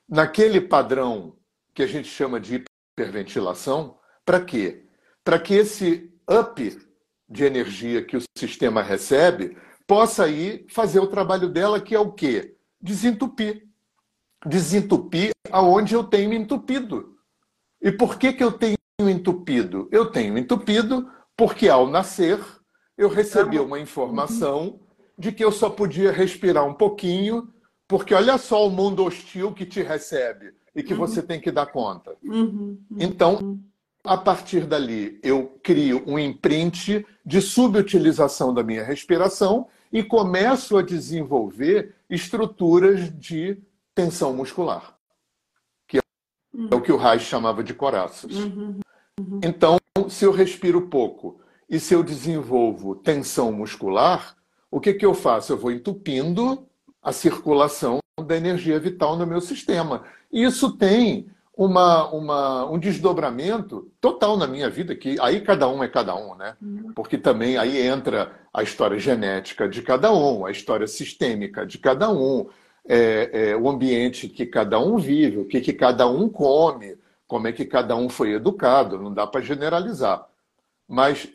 naquele 0.08 0.62
padrão 0.62 1.38
que 1.74 1.84
a 1.84 1.88
gente 1.88 2.08
chama 2.08 2.40
de 2.40 2.64
hiperventilação, 2.98 3.98
para 4.26 4.42
quê? 4.44 4.86
Para 5.24 5.40
que 5.40 5.54
esse 5.54 6.12
up 6.30 6.90
de 7.28 7.44
energia 7.44 8.04
que 8.04 8.18
o 8.18 8.22
sistema 8.38 8.82
recebe 8.82 9.58
possa 9.86 10.28
ir 10.28 10.66
fazer 10.70 11.00
o 11.00 11.08
trabalho 11.08 11.50
dela, 11.50 11.82
que 11.82 11.96
é 11.96 12.00
o 12.00 12.12
quê? 12.12 12.56
Desentupir. 12.82 13.68
Desentupir 14.46 15.32
aonde 15.52 15.94
eu 15.94 16.04
tenho 16.04 16.34
entupido. 16.34 17.18
E 17.82 17.92
por 17.92 18.18
que, 18.18 18.34
que 18.34 18.44
eu 18.44 18.52
tenho 18.52 18.78
entupido? 19.00 19.88
Eu 19.92 20.12
tenho 20.12 20.38
entupido 20.38 21.10
porque 21.36 21.70
ao 21.70 21.88
nascer 21.88 22.40
eu 23.00 23.08
recebi 23.08 23.58
uma 23.58 23.80
informação 23.80 24.78
de 25.18 25.32
que 25.32 25.44
eu 25.44 25.54
só 25.54 25.70
podia 25.70 26.12
respirar 26.12 26.66
um 26.66 26.74
pouquinho 26.74 27.48
porque 27.88 28.14
olha 28.14 28.38
só 28.38 28.68
o 28.68 28.70
mundo 28.70 29.06
hostil 29.06 29.54
que 29.54 29.66
te 29.66 29.82
recebe 29.82 30.54
e 30.76 30.84
que 30.84 30.94
uhum. 30.94 31.00
você 31.00 31.24
tem 31.24 31.40
que 31.40 31.50
dar 31.50 31.68
conta. 31.68 32.16
Uhum. 32.22 32.78
uhum. 32.92 32.98
Então, 33.00 33.58
a 34.04 34.18
partir 34.18 34.66
dali, 34.66 35.18
eu 35.24 35.58
crio 35.64 36.04
um 36.06 36.20
imprint 36.20 37.06
de 37.26 37.42
subutilização 37.42 38.54
da 38.54 38.64
minha 38.64 38.84
respiração 38.84 39.68
e 39.94 40.04
começo 40.04 40.78
a 40.78 40.82
desenvolver 40.82 41.96
estruturas 42.10 43.10
de 43.18 43.58
tensão 43.96 44.34
muscular, 44.34 44.98
que 45.88 46.00
é 46.00 46.02
uhum. 46.54 46.68
o 46.74 46.82
que 46.82 46.92
o 46.92 46.98
Reich 46.98 47.24
chamava 47.24 47.64
de 47.64 47.74
coraços. 47.74 48.38
Uhum. 48.38 48.80
Uhum. 49.18 49.40
Então, 49.42 49.78
se 50.10 50.26
eu 50.26 50.32
respiro 50.32 50.90
pouco 50.90 51.39
e 51.70 51.80
se 51.80 51.94
eu 51.94 52.04
desenvolvo 52.04 52.96
tensão 52.96 53.52
muscular, 53.52 54.36
o 54.72 54.80
que, 54.80 54.94
que 54.94 55.06
eu 55.06 55.14
faço? 55.14 55.54
Eu 55.54 55.58
vou 55.58 55.72
entupindo 55.72 56.68
a 57.02 57.12
circulação 57.12 58.00
da 58.26 58.36
energia 58.36 58.80
vital 58.80 59.16
no 59.16 59.26
meu 59.26 59.40
sistema. 59.40 60.04
E 60.32 60.44
isso 60.44 60.72
tem 60.78 61.30
uma, 61.56 62.10
uma, 62.10 62.72
um 62.72 62.80
desdobramento 62.80 63.92
total 64.00 64.38
na 64.38 64.48
minha 64.48 64.70
vida, 64.70 64.96
que 64.96 65.20
aí 65.20 65.42
cada 65.42 65.68
um 65.68 65.84
é 65.84 65.88
cada 65.88 66.16
um, 66.16 66.34
né? 66.36 66.56
Uhum. 66.62 66.94
Porque 66.94 67.18
também 67.18 67.58
aí 67.58 67.86
entra 67.86 68.32
a 68.54 68.64
história 68.64 68.98
genética 68.98 69.68
de 69.68 69.82
cada 69.82 70.12
um, 70.14 70.46
a 70.46 70.52
história 70.52 70.88
sistêmica 70.88 71.66
de 71.66 71.78
cada 71.78 72.10
um, 72.10 72.48
é, 72.88 73.50
é, 73.52 73.56
o 73.58 73.68
ambiente 73.70 74.30
que 74.30 74.46
cada 74.46 74.80
um 74.80 74.98
vive, 74.98 75.38
o 75.38 75.46
que, 75.46 75.60
que 75.60 75.74
cada 75.74 76.08
um 76.08 76.30
come, 76.30 76.98
como 77.28 77.48
é 77.48 77.52
que 77.52 77.66
cada 77.66 77.96
um 77.96 78.08
foi 78.08 78.32
educado, 78.32 78.98
não 78.98 79.14
dá 79.14 79.28
para 79.28 79.42
generalizar. 79.42 80.29
Mas 80.90 81.32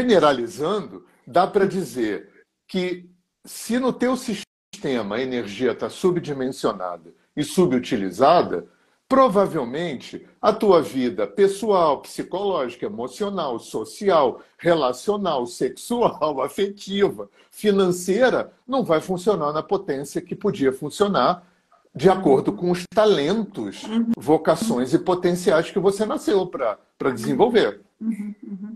generalizando, 0.00 1.04
dá 1.26 1.44
para 1.44 1.66
dizer 1.66 2.30
que 2.68 3.10
se 3.44 3.80
no 3.80 3.92
teu 3.92 4.16
sistema 4.16 5.16
a 5.16 5.20
energia 5.20 5.72
está 5.72 5.90
subdimensionada 5.90 7.12
e 7.36 7.42
subutilizada, 7.42 8.68
provavelmente 9.08 10.26
a 10.40 10.52
tua 10.52 10.80
vida 10.80 11.26
pessoal, 11.26 12.00
psicológica, 12.00 12.86
emocional, 12.86 13.58
social, 13.58 14.40
relacional, 14.56 15.44
sexual, 15.46 16.40
afetiva, 16.40 17.28
financeira 17.50 18.52
não 18.66 18.84
vai 18.84 19.00
funcionar 19.00 19.52
na 19.52 19.62
potência 19.62 20.22
que 20.22 20.34
podia 20.34 20.72
funcionar 20.72 21.46
de 21.94 22.08
acordo 22.08 22.54
com 22.54 22.70
os 22.70 22.84
talentos, 22.94 23.82
vocações 24.16 24.94
e 24.94 24.98
potenciais 24.98 25.70
que 25.70 25.78
você 25.78 26.06
nasceu 26.06 26.46
para 26.46 27.10
desenvolver. 27.12 27.82
Uhum, 28.00 28.34
uhum. 28.42 28.74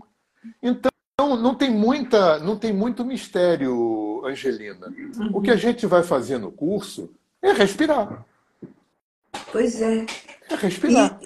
Então, 0.61 0.91
não, 1.19 1.55
tem 1.55 1.71
muita, 1.71 2.39
não 2.39 2.57
tem 2.57 2.73
muito 2.73 3.03
mistério, 3.03 4.23
Angelina. 4.25 4.87
Uhum. 4.87 5.37
O 5.37 5.41
que 5.41 5.51
a 5.51 5.55
gente 5.55 5.85
vai 5.85 6.03
fazer 6.03 6.37
no 6.37 6.51
curso 6.51 7.09
é 7.41 7.51
respirar. 7.51 8.25
Pois 9.51 9.81
é. 9.81 10.05
É 10.49 10.55
respirar. 10.55 11.19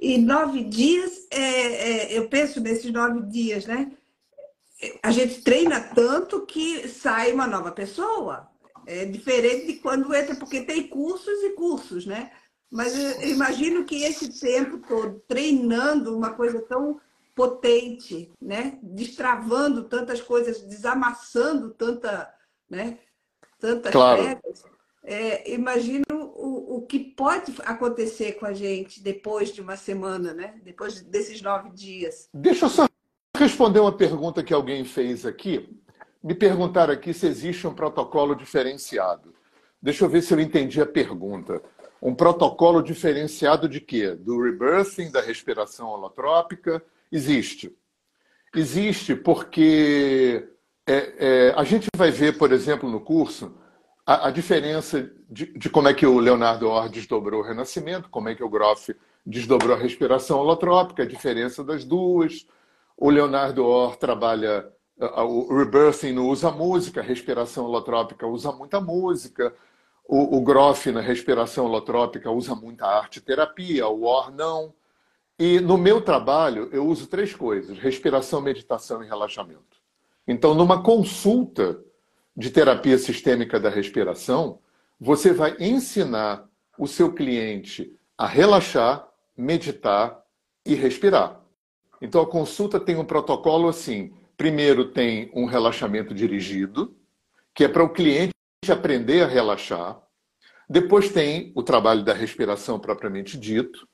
E, 0.00 0.14
e 0.14 0.18
nove 0.18 0.64
dias, 0.64 1.26
é, 1.30 1.40
é, 1.40 2.18
eu 2.18 2.28
penso 2.28 2.60
nesses 2.60 2.90
nove 2.92 3.22
dias, 3.22 3.66
né? 3.66 3.92
A 5.02 5.10
gente 5.10 5.40
treina 5.42 5.80
tanto 5.80 6.44
que 6.44 6.86
sai 6.88 7.32
uma 7.32 7.46
nova 7.46 7.72
pessoa. 7.72 8.48
É 8.86 9.04
diferente 9.04 9.66
de 9.66 9.72
quando 9.74 10.14
entra, 10.14 10.36
porque 10.36 10.62
tem 10.62 10.86
cursos 10.86 11.42
e 11.42 11.50
cursos, 11.50 12.06
né? 12.06 12.30
Mas 12.70 12.96
eu 12.96 13.28
imagino 13.30 13.84
que 13.84 14.02
esse 14.02 14.40
tempo 14.40 14.78
todo 14.78 15.22
treinando 15.26 16.16
uma 16.16 16.34
coisa 16.34 16.60
tão 16.62 17.00
potente, 17.36 18.32
né? 18.40 18.78
destravando 18.82 19.84
tantas 19.84 20.22
coisas, 20.22 20.62
desamassando 20.62 21.70
tanta, 21.74 22.32
né? 22.68 22.98
tantas 23.60 23.92
claro. 23.92 24.22
É, 25.04 25.52
imagino 25.52 26.04
o, 26.10 26.78
o 26.78 26.86
que 26.86 26.98
pode 26.98 27.54
acontecer 27.64 28.32
com 28.32 28.46
a 28.46 28.52
gente 28.52 29.00
depois 29.00 29.52
de 29.52 29.60
uma 29.60 29.76
semana, 29.76 30.32
né? 30.32 30.58
depois 30.64 31.02
desses 31.02 31.40
nove 31.42 31.70
dias. 31.70 32.28
Deixa 32.32 32.64
eu 32.64 32.70
só 32.70 32.88
responder 33.36 33.80
uma 33.80 33.96
pergunta 33.96 34.42
que 34.42 34.54
alguém 34.54 34.82
fez 34.84 35.26
aqui. 35.26 35.78
Me 36.24 36.34
perguntaram 36.34 36.94
aqui 36.94 37.12
se 37.12 37.26
existe 37.26 37.66
um 37.66 37.74
protocolo 37.74 38.34
diferenciado. 38.34 39.34
Deixa 39.80 40.06
eu 40.06 40.08
ver 40.08 40.22
se 40.22 40.32
eu 40.32 40.40
entendi 40.40 40.80
a 40.80 40.86
pergunta. 40.86 41.62
Um 42.00 42.14
protocolo 42.14 42.82
diferenciado 42.82 43.68
de 43.68 43.80
quê? 43.80 44.14
Do 44.14 44.42
rebirthing, 44.42 45.10
da 45.10 45.20
respiração 45.20 45.88
holotrópica, 45.88 46.82
Existe. 47.10 47.76
Existe 48.54 49.14
porque 49.14 50.48
é, 50.86 51.14
é, 51.18 51.54
a 51.56 51.64
gente 51.64 51.88
vai 51.96 52.10
ver, 52.10 52.38
por 52.38 52.52
exemplo, 52.52 52.88
no 52.88 53.00
curso, 53.00 53.56
a, 54.04 54.28
a 54.28 54.30
diferença 54.30 55.10
de, 55.28 55.46
de, 55.58 55.68
como 55.68 55.88
é 55.88 55.94
que 55.94 56.06
o 56.06 56.18
Leonardo 56.18 56.68
Orr 56.68 56.88
desdobrou 56.88 57.40
o 57.40 57.44
renascimento, 57.44 58.08
como 58.08 58.28
é 58.28 58.34
que 58.34 58.44
o 58.44 58.48
Groff 58.48 58.94
desdobrou 59.24 59.76
a 59.76 59.78
respiração 59.78 60.38
holotrópica, 60.38 61.02
a 61.02 61.06
diferença 61.06 61.64
das 61.64 61.84
duas. 61.84 62.46
O 62.96 63.10
Leonardo 63.10 63.64
Orr 63.64 63.96
trabalha 63.96 64.72
o 64.98 65.54
rebirthing 65.54 66.12
não 66.12 66.28
usa 66.28 66.50
música, 66.50 67.00
a 67.00 67.04
respiração 67.04 67.66
holotrópica 67.66 68.26
usa 68.26 68.50
muita 68.50 68.80
música. 68.80 69.54
O, 70.08 70.38
o 70.38 70.40
Groff 70.40 70.90
na 70.90 71.00
respiração 71.00 71.66
holotrópica 71.66 72.30
usa 72.30 72.54
muita 72.54 72.86
arte 72.86 73.20
terapia, 73.20 73.86
o 73.88 74.04
Orr 74.04 74.32
não. 74.32 74.72
E 75.38 75.60
no 75.60 75.76
meu 75.76 76.00
trabalho, 76.00 76.68
eu 76.72 76.86
uso 76.86 77.06
três 77.06 77.34
coisas: 77.34 77.78
respiração, 77.78 78.40
meditação 78.40 79.02
e 79.02 79.06
relaxamento. 79.06 79.76
Então, 80.26 80.54
numa 80.54 80.82
consulta 80.82 81.78
de 82.36 82.50
terapia 82.50 82.98
sistêmica 82.98 83.60
da 83.60 83.68
respiração, 83.68 84.60
você 84.98 85.32
vai 85.32 85.56
ensinar 85.60 86.48
o 86.78 86.86
seu 86.86 87.12
cliente 87.12 87.94
a 88.16 88.26
relaxar, 88.26 89.08
meditar 89.36 90.22
e 90.64 90.74
respirar. 90.74 91.40
Então, 92.00 92.22
a 92.22 92.26
consulta 92.26 92.80
tem 92.80 92.96
um 92.96 93.04
protocolo 93.04 93.68
assim: 93.68 94.14
primeiro, 94.36 94.90
tem 94.90 95.30
um 95.34 95.44
relaxamento 95.44 96.14
dirigido, 96.14 96.96
que 97.54 97.64
é 97.64 97.68
para 97.68 97.84
o 97.84 97.92
cliente 97.92 98.32
aprender 98.70 99.22
a 99.22 99.28
relaxar. 99.28 100.00
Depois, 100.68 101.10
tem 101.10 101.52
o 101.54 101.62
trabalho 101.62 102.02
da 102.02 102.12
respiração 102.12 102.80
propriamente 102.80 103.38
dito. 103.38 103.86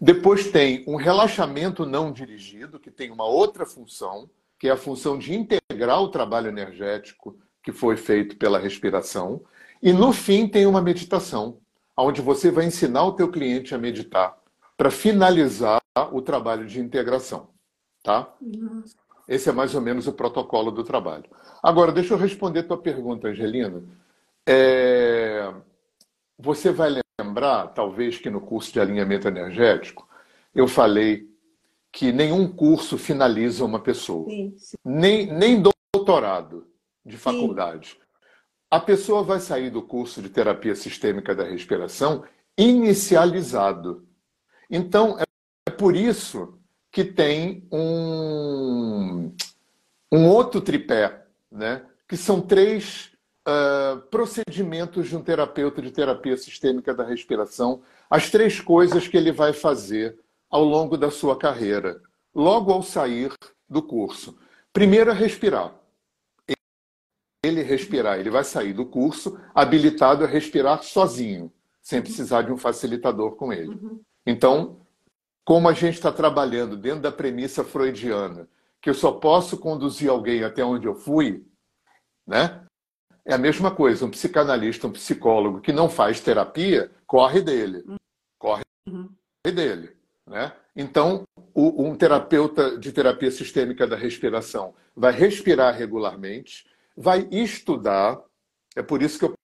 Depois 0.00 0.50
tem 0.50 0.82
um 0.86 0.96
relaxamento 0.96 1.84
não 1.84 2.10
dirigido, 2.10 2.80
que 2.80 2.90
tem 2.90 3.10
uma 3.10 3.26
outra 3.26 3.66
função, 3.66 4.30
que 4.58 4.68
é 4.68 4.70
a 4.70 4.76
função 4.76 5.18
de 5.18 5.34
integrar 5.34 6.00
o 6.00 6.08
trabalho 6.08 6.48
energético 6.48 7.38
que 7.62 7.70
foi 7.70 7.96
feito 7.96 8.36
pela 8.36 8.58
respiração. 8.58 9.42
E 9.82 9.92
no 9.92 10.12
fim 10.12 10.48
tem 10.48 10.66
uma 10.66 10.80
meditação, 10.80 11.58
onde 11.96 12.22
você 12.22 12.50
vai 12.50 12.64
ensinar 12.64 13.04
o 13.04 13.12
teu 13.12 13.30
cliente 13.30 13.74
a 13.74 13.78
meditar 13.78 14.38
para 14.76 14.90
finalizar 14.90 15.80
o 16.12 16.22
trabalho 16.22 16.66
de 16.66 16.80
integração, 16.80 17.50
tá? 18.02 18.32
Esse 19.28 19.50
é 19.50 19.52
mais 19.52 19.74
ou 19.74 19.80
menos 19.82 20.06
o 20.06 20.12
protocolo 20.12 20.70
do 20.70 20.82
trabalho. 20.82 21.24
Agora, 21.62 21.92
deixa 21.92 22.14
eu 22.14 22.18
responder 22.18 22.62
tua 22.62 22.80
pergunta, 22.80 23.28
Angelina. 23.28 23.82
É... 24.46 25.52
Você 26.38 26.72
vai 26.72 26.88
lembrar, 27.22 27.68
talvez, 27.68 28.18
que 28.18 28.30
no 28.30 28.40
curso 28.40 28.72
de 28.72 28.80
alinhamento 28.80 29.28
energético, 29.28 30.08
eu 30.54 30.66
falei 30.66 31.28
que 31.92 32.12
nenhum 32.12 32.48
curso 32.48 32.96
finaliza 32.96 33.64
uma 33.64 33.80
pessoa. 33.80 34.28
Sim, 34.28 34.54
sim. 34.56 34.76
Nem, 34.84 35.26
nem 35.26 35.62
doutorado 35.92 36.66
de 37.04 37.16
faculdade. 37.16 37.90
Sim. 37.90 37.96
A 38.70 38.78
pessoa 38.78 39.22
vai 39.22 39.40
sair 39.40 39.70
do 39.70 39.82
curso 39.82 40.22
de 40.22 40.28
terapia 40.28 40.74
sistêmica 40.74 41.34
da 41.34 41.44
respiração 41.44 42.24
inicializado. 42.56 44.06
Então, 44.70 45.16
é 45.18 45.70
por 45.70 45.96
isso 45.96 46.58
que 46.92 47.04
tem 47.04 47.66
um, 47.72 49.34
um 50.12 50.28
outro 50.28 50.60
tripé, 50.60 51.26
né? 51.50 51.84
que 52.08 52.16
são 52.16 52.40
três 52.40 53.12
uh, 53.46 54.00
procedimentos 54.10 55.08
de 55.08 55.16
um 55.16 55.22
terapeuta 55.22 55.80
de 55.80 55.90
terapia 55.90 56.36
sistêmica 56.36 56.94
da 56.94 57.04
respiração, 57.04 57.82
as 58.08 58.30
três 58.30 58.60
coisas 58.60 59.06
que 59.06 59.16
ele 59.16 59.32
vai 59.32 59.52
fazer 59.52 60.18
ao 60.50 60.64
longo 60.64 60.96
da 60.96 61.10
sua 61.10 61.38
carreira, 61.38 62.00
logo 62.34 62.72
ao 62.72 62.82
sair 62.82 63.32
do 63.68 63.82
curso. 63.82 64.38
Primeiro 64.72 65.10
é 65.10 65.14
respirar. 65.14 65.74
Ele 67.42 67.62
respirar, 67.62 68.18
ele 68.18 68.28
vai 68.28 68.44
sair 68.44 68.74
do 68.74 68.84
curso 68.84 69.40
habilitado 69.54 70.24
a 70.24 70.26
respirar 70.26 70.82
sozinho, 70.82 71.50
sem 71.80 72.02
precisar 72.02 72.42
de 72.42 72.52
um 72.52 72.56
facilitador 72.56 73.36
com 73.36 73.50
ele. 73.52 73.68
Uhum. 73.68 74.00
Então, 74.26 74.80
como 75.42 75.68
a 75.68 75.72
gente 75.72 75.94
está 75.94 76.12
trabalhando 76.12 76.76
dentro 76.76 77.00
da 77.00 77.10
premissa 77.10 77.64
freudiana, 77.64 78.46
que 78.80 78.90
eu 78.90 78.94
só 78.94 79.12
posso 79.12 79.56
conduzir 79.58 80.10
alguém 80.10 80.44
até 80.44 80.62
onde 80.62 80.86
eu 80.86 80.94
fui, 80.94 81.46
né? 82.26 82.62
É 83.24 83.34
a 83.34 83.38
mesma 83.38 83.70
coisa, 83.70 84.04
um 84.04 84.10
psicanalista, 84.10 84.86
um 84.86 84.92
psicólogo 84.92 85.60
que 85.60 85.72
não 85.72 85.88
faz 85.88 86.20
terapia, 86.20 86.90
corre 87.06 87.40
dele. 87.40 87.84
Corre 88.38 88.62
uhum. 88.88 89.08
dele. 89.44 89.96
Né? 90.26 90.52
Então, 90.74 91.24
o, 91.54 91.84
um 91.84 91.96
terapeuta 91.96 92.78
de 92.78 92.92
terapia 92.92 93.30
sistêmica 93.30 93.86
da 93.86 93.96
respiração 93.96 94.74
vai 94.94 95.12
respirar 95.12 95.74
regularmente, 95.74 96.66
vai 96.96 97.28
estudar. 97.30 98.20
É 98.76 98.82
por 98.82 99.02
isso 99.02 99.18
que 99.18 99.24
eu 99.24 99.34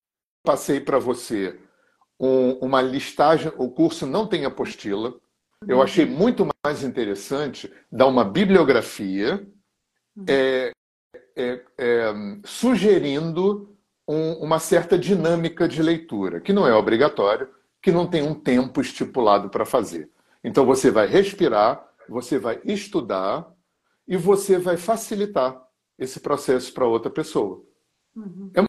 passei 0.45 0.81
para 0.81 0.99
você 0.99 1.59
um, 2.19 2.53
uma 2.59 2.81
listagem. 2.81 3.53
O 3.57 3.71
curso 3.71 4.07
não 4.07 4.27
tem 4.27 4.45
apostila. 4.45 5.15
Eu 5.67 5.83
achei 5.83 6.05
uhum. 6.05 6.12
muito 6.17 6.49
mais 6.65 6.83
interessante 6.83 7.73
dar 7.91 8.07
uma 8.07 8.25
bibliografia 8.25 9.47
uhum. 10.17 10.25
é, 10.29 10.71
é, 11.37 11.62
é, 11.77 12.14
sugerindo 12.44 13.77
um, 14.09 14.33
uma 14.35 14.59
certa 14.59 14.99
dinâmica 14.99 15.68
de 15.68 15.83
leitura, 15.83 16.40
que 16.40 16.53
não 16.53 16.66
é 16.66 16.75
obrigatório, 16.75 17.49
que 17.83 17.92
não 17.92 18.07
tem 18.07 18.22
um 18.22 18.35
tempo 18.35 18.81
estipulado 18.81 19.51
para 19.51 19.66
fazer. 19.66 20.11
Então 20.42 20.64
você 20.64 20.90
vai 20.90 21.07
respirar, 21.07 21.87
você 22.09 22.38
vai 22.38 22.61
estudar 22.64 23.53
e 24.09 24.16
você 24.16 24.59
vai 24.59 24.77
facilitar 24.77 25.61
esse 25.99 26.20
processo 26.20 26.72
para 26.72 26.87
outra 26.87 27.11
pessoa. 27.11 27.62
Uhum. 28.14 28.51
É 28.55 28.62
um, 28.62 28.66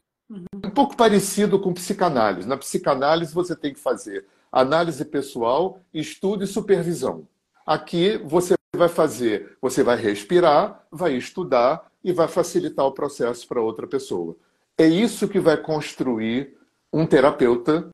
um 0.65 0.69
pouco 0.69 0.95
parecido 0.95 1.59
com 1.59 1.73
psicanálise. 1.73 2.47
Na 2.47 2.57
psicanálise 2.57 3.33
você 3.33 3.55
tem 3.55 3.73
que 3.73 3.79
fazer 3.79 4.25
análise 4.51 5.03
pessoal, 5.05 5.79
estudo 5.93 6.43
e 6.43 6.47
supervisão. 6.47 7.27
Aqui 7.65 8.17
você 8.17 8.55
vai 8.75 8.89
fazer, 8.89 9.57
você 9.61 9.83
vai 9.83 9.97
respirar, 9.97 10.85
vai 10.91 11.13
estudar 11.13 11.91
e 12.07 12.13
vai 12.13 12.29
facilitar 12.29 12.85
o 12.85 12.93
processo 12.93 13.45
para 13.45 13.61
outra 13.61 13.85
pessoa. 13.85 14.33
É 14.77 14.87
isso 14.87 15.27
que 15.27 15.41
vai 15.41 15.57
construir 15.57 16.57
um 16.91 17.05
terapeuta 17.05 17.89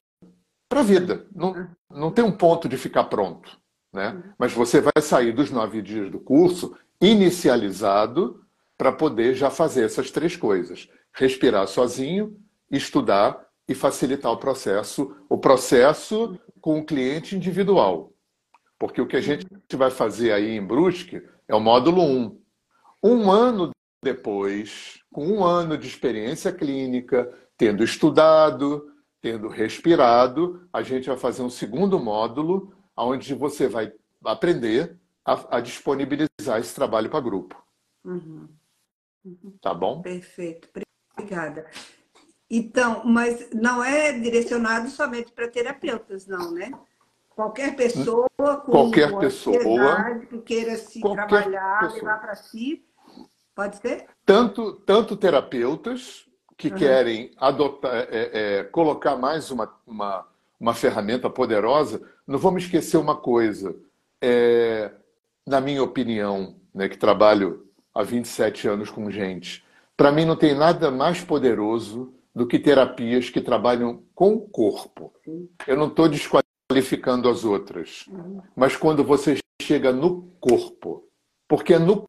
para 0.70 0.82
a 0.82 0.84
vida. 0.84 1.26
Não, 1.34 1.68
não 1.90 2.12
tem 2.12 2.24
um 2.24 2.32
ponto 2.32 2.70
de 2.70 2.78
ficar 2.78 3.06
pronto. 3.06 3.60
Né? 3.92 4.22
Mas 4.38 4.54
você 4.54 4.80
vai 4.80 5.02
sair 5.02 5.32
dos 5.32 5.50
nove 5.50 5.82
dias 5.82 6.12
do 6.12 6.20
curso 6.20 6.78
inicializado 7.02 8.46
para 8.78 8.92
poder 8.92 9.34
já 9.34 9.50
fazer 9.50 9.86
essas 9.86 10.12
três 10.12 10.36
coisas: 10.36 10.88
respirar 11.12 11.68
sozinho, 11.68 12.40
estudar 12.70 13.48
e 13.68 13.74
facilitar 13.74 14.32
o 14.32 14.38
processo, 14.38 15.16
o 15.28 15.40
processo 15.40 16.38
com 16.62 16.78
o 16.78 16.86
cliente 16.86 17.36
individual. 17.36 18.14
Porque 18.78 19.02
o 19.02 19.08
que 19.08 19.18
a 19.18 19.22
gente 19.22 19.48
vai 19.74 19.90
fazer 19.90 20.32
aí 20.32 20.52
em 20.52 20.64
Brusque 20.64 21.20
é 21.48 21.56
o 21.56 21.60
módulo 21.60 22.04
1. 22.04 22.40
Um 23.04 23.32
ano 23.32 23.74
depois, 24.04 25.00
com 25.12 25.26
um 25.26 25.44
ano 25.44 25.78
de 25.78 25.88
experiência 25.88 26.52
clínica, 26.52 27.32
tendo 27.58 27.84
estudado, 27.84 28.92
tendo 29.22 29.48
respirado, 29.48 30.68
a 30.72 30.82
gente 30.84 31.08
vai 31.08 31.18
fazer 31.18 31.42
um 31.42 31.50
segundo 31.50 31.98
módulo, 31.98 32.74
onde 32.96 33.34
você 33.34 33.68
vai 33.68 33.92
aprender 34.24 35.00
a, 35.26 35.58
a 35.58 35.60
disponibilizar 35.62 36.60
esse 36.60 36.76
trabalho 36.76 37.10
para 37.10 37.22
grupo. 37.22 37.64
Uhum. 38.04 38.50
Uhum. 39.24 39.58
Tá 39.62 39.74
bom? 39.74 40.02
Perfeito. 40.02 40.70
Obrigada. 41.18 41.66
Então, 42.50 43.04
mas 43.06 43.50
não 43.52 43.84
é 43.84 44.12
direcionado 44.12 44.90
somente 44.90 45.32
para 45.32 45.48
terapeutas, 45.48 46.28
não, 46.28 46.52
né? 46.52 46.72
Qualquer 47.30 47.76
pessoa 47.76 48.28
com 48.38 48.72
qualquer 48.72 49.18
pessoa 49.18 50.20
que 50.30 50.38
queira 50.42 50.76
se 50.76 51.02
trabalhar, 51.02 51.80
pessoa. 51.80 52.00
levar 52.00 52.22
para 52.22 52.36
si, 52.36 52.86
pode 53.56 53.78
ser? 53.78 54.06
Tanto, 54.26 54.74
tanto 54.86 55.16
terapeutas 55.16 56.26
que 56.58 56.70
uhum. 56.70 56.76
querem 56.76 57.32
adotar, 57.38 58.08
é, 58.10 58.60
é, 58.60 58.64
colocar 58.64 59.16
mais 59.16 59.52
uma, 59.52 59.74
uma, 59.86 60.28
uma, 60.60 60.74
ferramenta 60.74 61.30
poderosa. 61.30 62.02
Não 62.28 62.40
vamos 62.40 62.64
esquecer 62.64 62.98
uma 62.98 63.16
coisa. 63.16 63.76
É, 64.22 64.92
na 65.46 65.60
minha 65.60 65.84
opinião, 65.84 66.56
né, 66.74 66.88
que 66.88 66.98
trabalho 66.98 67.68
há 67.94 68.04
27 68.04 68.68
anos 68.68 68.90
com 68.90 69.12
gente, 69.12 69.64
para 69.96 70.12
mim 70.12 70.26
não 70.26 70.36
tem 70.36 70.56
nada 70.56 70.90
mais 70.90 71.22
poderoso 71.22 72.14
do 72.34 72.48
que 72.48 72.58
terapias 72.58 73.30
que 73.30 73.42
trabalham 73.42 74.04
com 74.16 74.34
o 74.34 74.42
corpo. 74.42 75.14
Eu 75.68 75.78
não 75.78 75.88
estou 75.88 76.08
desqualificando 76.10 77.30
as 77.30 77.44
outras, 77.44 78.06
uhum. 78.08 78.42
mas 78.56 78.76
quando 78.76 79.04
você 79.04 79.38
chega 79.62 79.92
no 79.92 80.34
corpo, 80.40 81.08
porque 81.48 81.74
é 81.74 81.80
no 81.80 82.06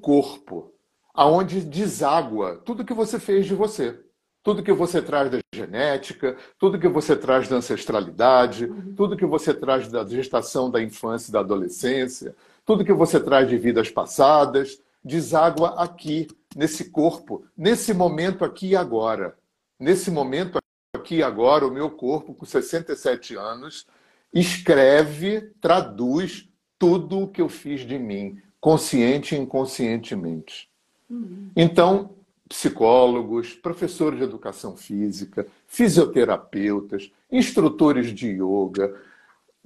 corpo 0.00 0.71
aonde 1.14 1.60
deságua 1.60 2.56
tudo 2.64 2.84
que 2.84 2.94
você 2.94 3.18
fez 3.18 3.46
de 3.46 3.54
você. 3.54 3.98
Tudo 4.42 4.62
que 4.62 4.72
você 4.72 5.00
traz 5.00 5.30
da 5.30 5.38
genética, 5.54 6.36
tudo 6.58 6.78
que 6.78 6.88
você 6.88 7.14
traz 7.14 7.48
da 7.48 7.56
ancestralidade, 7.56 8.64
uhum. 8.64 8.92
tudo 8.96 9.16
que 9.16 9.24
você 9.24 9.54
traz 9.54 9.88
da 9.88 10.04
gestação 10.04 10.68
da 10.68 10.82
infância 10.82 11.30
e 11.30 11.32
da 11.32 11.40
adolescência, 11.40 12.34
tudo 12.64 12.84
que 12.84 12.92
você 12.92 13.20
traz 13.20 13.48
de 13.48 13.56
vidas 13.56 13.88
passadas, 13.88 14.80
deságua 15.04 15.80
aqui, 15.80 16.26
nesse 16.56 16.90
corpo, 16.90 17.44
nesse 17.56 17.94
momento 17.94 18.44
aqui 18.44 18.70
e 18.70 18.76
agora. 18.76 19.36
Nesse 19.78 20.10
momento 20.10 20.58
aqui 20.94 21.16
e 21.16 21.22
agora, 21.22 21.66
o 21.66 21.70
meu 21.70 21.90
corpo, 21.90 22.34
com 22.34 22.44
67 22.44 23.36
anos, 23.36 23.86
escreve, 24.34 25.52
traduz 25.60 26.48
tudo 26.78 27.20
o 27.20 27.28
que 27.28 27.40
eu 27.40 27.48
fiz 27.48 27.86
de 27.86 27.96
mim, 27.98 28.40
consciente 28.60 29.36
e 29.36 29.38
inconscientemente. 29.38 30.71
Então, 31.56 32.10
psicólogos, 32.48 33.54
professores 33.54 34.18
de 34.18 34.24
educação 34.24 34.76
física, 34.76 35.46
fisioterapeutas, 35.66 37.10
instrutores 37.30 38.12
de 38.12 38.28
yoga, 38.28 38.94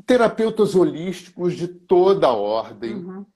terapeutas 0.07 0.75
holísticos 0.75 1.55
de 1.55 1.69
toda 1.69 2.29
a 2.29 2.33
ordem. 2.33 2.95
Uhum. 2.95 3.27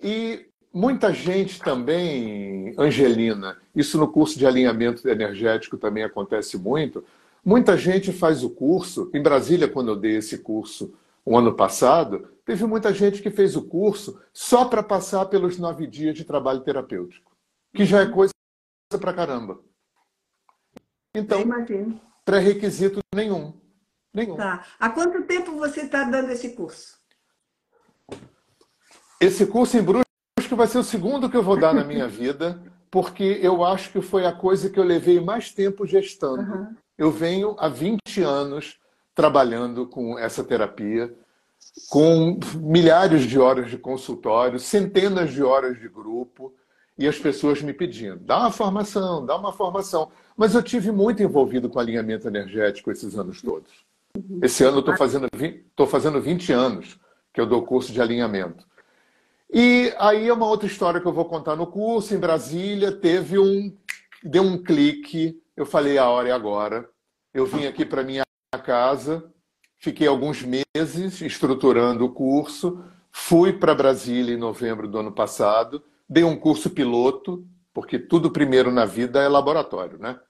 E 0.00 0.46
muita 0.72 1.12
gente 1.12 1.58
também, 1.60 2.74
Angelina, 2.78 3.56
isso 3.74 3.98
no 3.98 4.08
curso 4.08 4.38
de 4.38 4.46
alinhamento 4.46 5.08
energético 5.08 5.76
também 5.76 6.04
acontece 6.04 6.58
muito. 6.58 7.04
Muita 7.44 7.76
gente 7.76 8.12
faz 8.12 8.44
o 8.44 8.50
curso. 8.50 9.10
Em 9.14 9.22
Brasília, 9.22 9.68
quando 9.68 9.88
eu 9.88 9.96
dei 9.96 10.16
esse 10.16 10.38
curso 10.38 10.94
o 11.24 11.36
ano 11.38 11.54
passado, 11.54 12.28
teve 12.44 12.64
muita 12.66 12.92
gente 12.92 13.22
que 13.22 13.30
fez 13.30 13.56
o 13.56 13.62
curso 13.62 14.20
só 14.32 14.64
para 14.64 14.82
passar 14.82 15.26
pelos 15.26 15.58
nove 15.58 15.86
dias 15.86 16.14
de 16.14 16.24
trabalho 16.24 16.60
terapêutico, 16.60 17.31
que 17.74 17.84
já 17.84 18.02
é 18.02 18.06
coisa 18.06 18.32
pra 19.00 19.12
caramba. 19.12 19.60
Então, 21.14 21.42
pré-requisito 22.24 23.00
nenhum. 23.14 23.60
Nenhum. 24.14 24.36
Tá. 24.36 24.64
Há 24.78 24.90
quanto 24.90 25.22
tempo 25.22 25.52
você 25.52 25.82
está 25.82 26.04
dando 26.04 26.30
esse 26.30 26.50
curso? 26.50 26.98
Esse 29.20 29.46
curso 29.46 29.78
em 29.78 29.82
Brusque 29.82 30.54
vai 30.54 30.66
ser 30.66 30.78
o 30.78 30.84
segundo 30.84 31.30
que 31.30 31.36
eu 31.36 31.42
vou 31.42 31.58
dar 31.58 31.72
na 31.72 31.84
minha 31.84 32.06
vida, 32.08 32.62
porque 32.90 33.38
eu 33.42 33.64
acho 33.64 33.90
que 33.90 34.02
foi 34.02 34.26
a 34.26 34.32
coisa 34.32 34.68
que 34.68 34.78
eu 34.78 34.84
levei 34.84 35.20
mais 35.20 35.52
tempo 35.52 35.86
gestando. 35.86 36.42
Uhum. 36.42 36.76
Eu 36.98 37.10
venho 37.10 37.56
há 37.58 37.68
20 37.68 38.20
anos 38.22 38.78
trabalhando 39.14 39.86
com 39.86 40.18
essa 40.18 40.44
terapia, 40.44 41.14
com 41.88 42.38
milhares 42.56 43.22
de 43.22 43.38
horas 43.38 43.70
de 43.70 43.78
consultório, 43.78 44.58
centenas 44.58 45.32
de 45.32 45.42
horas 45.42 45.78
de 45.78 45.88
grupo, 45.88 46.54
e 46.98 47.06
as 47.08 47.18
pessoas 47.18 47.62
me 47.62 47.72
pedindo: 47.72 48.18
dá 48.18 48.38
uma 48.38 48.50
formação, 48.50 49.24
dá 49.24 49.36
uma 49.36 49.52
formação. 49.52 50.10
Mas 50.36 50.54
eu 50.54 50.62
tive 50.62 50.90
muito 50.90 51.22
envolvido 51.22 51.68
com 51.68 51.78
alinhamento 51.78 52.26
energético 52.26 52.90
esses 52.90 53.18
anos 53.18 53.40
todos. 53.40 53.70
Esse 54.42 54.64
ano 54.64 54.78
eu 54.78 54.80
estou 54.80 54.96
fazendo, 54.96 55.28
tô 55.74 55.86
fazendo 55.86 56.20
20 56.20 56.52
anos 56.52 56.98
que 57.32 57.40
eu 57.40 57.46
dou 57.46 57.62
curso 57.62 57.92
de 57.92 58.00
alinhamento. 58.00 58.66
E 59.52 59.92
aí 59.98 60.28
é 60.28 60.32
uma 60.32 60.46
outra 60.46 60.66
história 60.66 61.00
que 61.00 61.06
eu 61.06 61.12
vou 61.12 61.24
contar 61.24 61.56
no 61.56 61.66
curso. 61.66 62.14
Em 62.14 62.18
Brasília, 62.18 62.92
teve 62.92 63.38
um. 63.38 63.74
Deu 64.22 64.42
um 64.42 64.62
clique. 64.62 65.40
Eu 65.56 65.66
falei: 65.66 65.98
a 65.98 66.08
hora 66.08 66.28
é 66.28 66.32
agora. 66.32 66.88
Eu 67.32 67.46
vim 67.46 67.66
aqui 67.66 67.84
para 67.84 68.02
minha 68.02 68.22
casa, 68.64 69.24
fiquei 69.78 70.06
alguns 70.06 70.42
meses 70.42 71.20
estruturando 71.22 72.04
o 72.04 72.12
curso. 72.12 72.84
Fui 73.10 73.52
para 73.52 73.74
Brasília 73.74 74.34
em 74.34 74.38
novembro 74.38 74.86
do 74.86 74.98
ano 74.98 75.12
passado. 75.12 75.82
Dei 76.12 76.24
um 76.24 76.38
curso 76.38 76.68
piloto, 76.68 77.48
porque 77.72 77.98
tudo 77.98 78.30
primeiro 78.30 78.70
na 78.70 78.84
vida 78.84 79.22
é 79.22 79.28
laboratório, 79.28 79.98
né? 79.98 80.20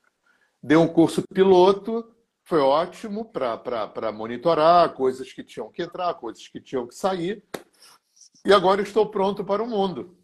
Dei 0.63 0.77
um 0.77 0.87
curso 0.87 1.25
piloto 1.35 2.09
foi 2.45 2.61
ótimo 2.61 3.25
para 3.25 4.13
monitorar 4.13 4.95
coisas 4.95 5.33
que 5.33 5.43
tinham 5.43 5.73
que 5.73 5.83
entrar, 5.83 6.15
coisas 6.15 6.47
que 6.47 6.61
tinham 6.61 6.87
que 6.87 6.95
sair. 6.95 7.43
E 8.47 8.53
agora 8.53 8.81
estou 8.81 9.11
pronto 9.11 9.45
para 9.45 9.61
o 9.61 9.67
mundo. 9.67 10.17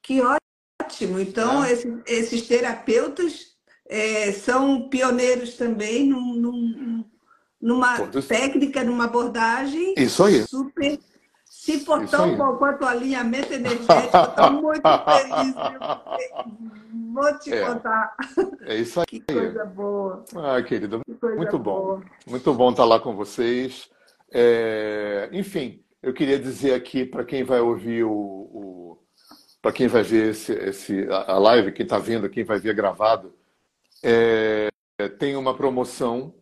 Que 0.00 0.20
ótimo! 0.80 1.18
Então, 1.18 1.64
é. 1.64 1.72
esses, 1.72 2.02
esses, 2.06 2.46
terapeutas 2.46 3.56
é, 3.88 4.30
são 4.30 4.88
pioneiros 4.88 5.56
também 5.56 6.06
num, 6.06 6.36
num, 6.36 7.04
numa 7.60 7.96
Todos... 7.96 8.28
técnica, 8.28 8.84
numa 8.84 9.06
abordagem 9.06 9.94
Isso 9.96 10.22
aí. 10.22 10.46
super. 10.46 11.00
Se 11.62 11.78
for 11.84 12.04
tão 12.08 12.36
bom 12.36 12.56
quanto 12.56 12.82
o 12.82 12.88
alinhamento 12.88 13.52
energético, 13.52 14.16
estou 14.16 14.50
muito 14.50 14.82
feliz. 15.06 15.54
Vou 17.14 17.38
te 17.38 17.52
é. 17.52 17.64
contar. 17.64 18.16
É 18.62 18.74
isso 18.74 18.98
aí. 18.98 19.06
Que 19.06 19.20
coisa 19.20 19.64
boa. 19.66 20.24
Ah, 20.34 20.60
querida, 20.60 21.00
muito 21.36 21.58
bom. 21.60 21.80
Boa. 21.80 22.02
Muito 22.26 22.52
bom 22.52 22.70
estar 22.72 22.84
lá 22.84 22.98
com 22.98 23.14
vocês. 23.14 23.88
É... 24.32 25.28
Enfim, 25.30 25.80
eu 26.02 26.12
queria 26.12 26.36
dizer 26.36 26.74
aqui 26.74 27.04
para 27.04 27.24
quem 27.24 27.44
vai 27.44 27.60
ouvir 27.60 28.02
o, 28.02 28.10
o... 28.10 28.98
para 29.62 29.70
quem 29.70 29.86
vai 29.86 30.02
ver 30.02 30.30
esse, 30.30 30.52
esse 30.52 31.06
a 31.08 31.38
live, 31.38 31.70
quem 31.70 31.84
está 31.84 31.96
vendo, 31.96 32.28
quem 32.28 32.42
vai 32.42 32.58
ver 32.58 32.74
gravado, 32.74 33.32
é... 34.02 34.68
tem 35.16 35.36
uma 35.36 35.54
promoção. 35.56 36.34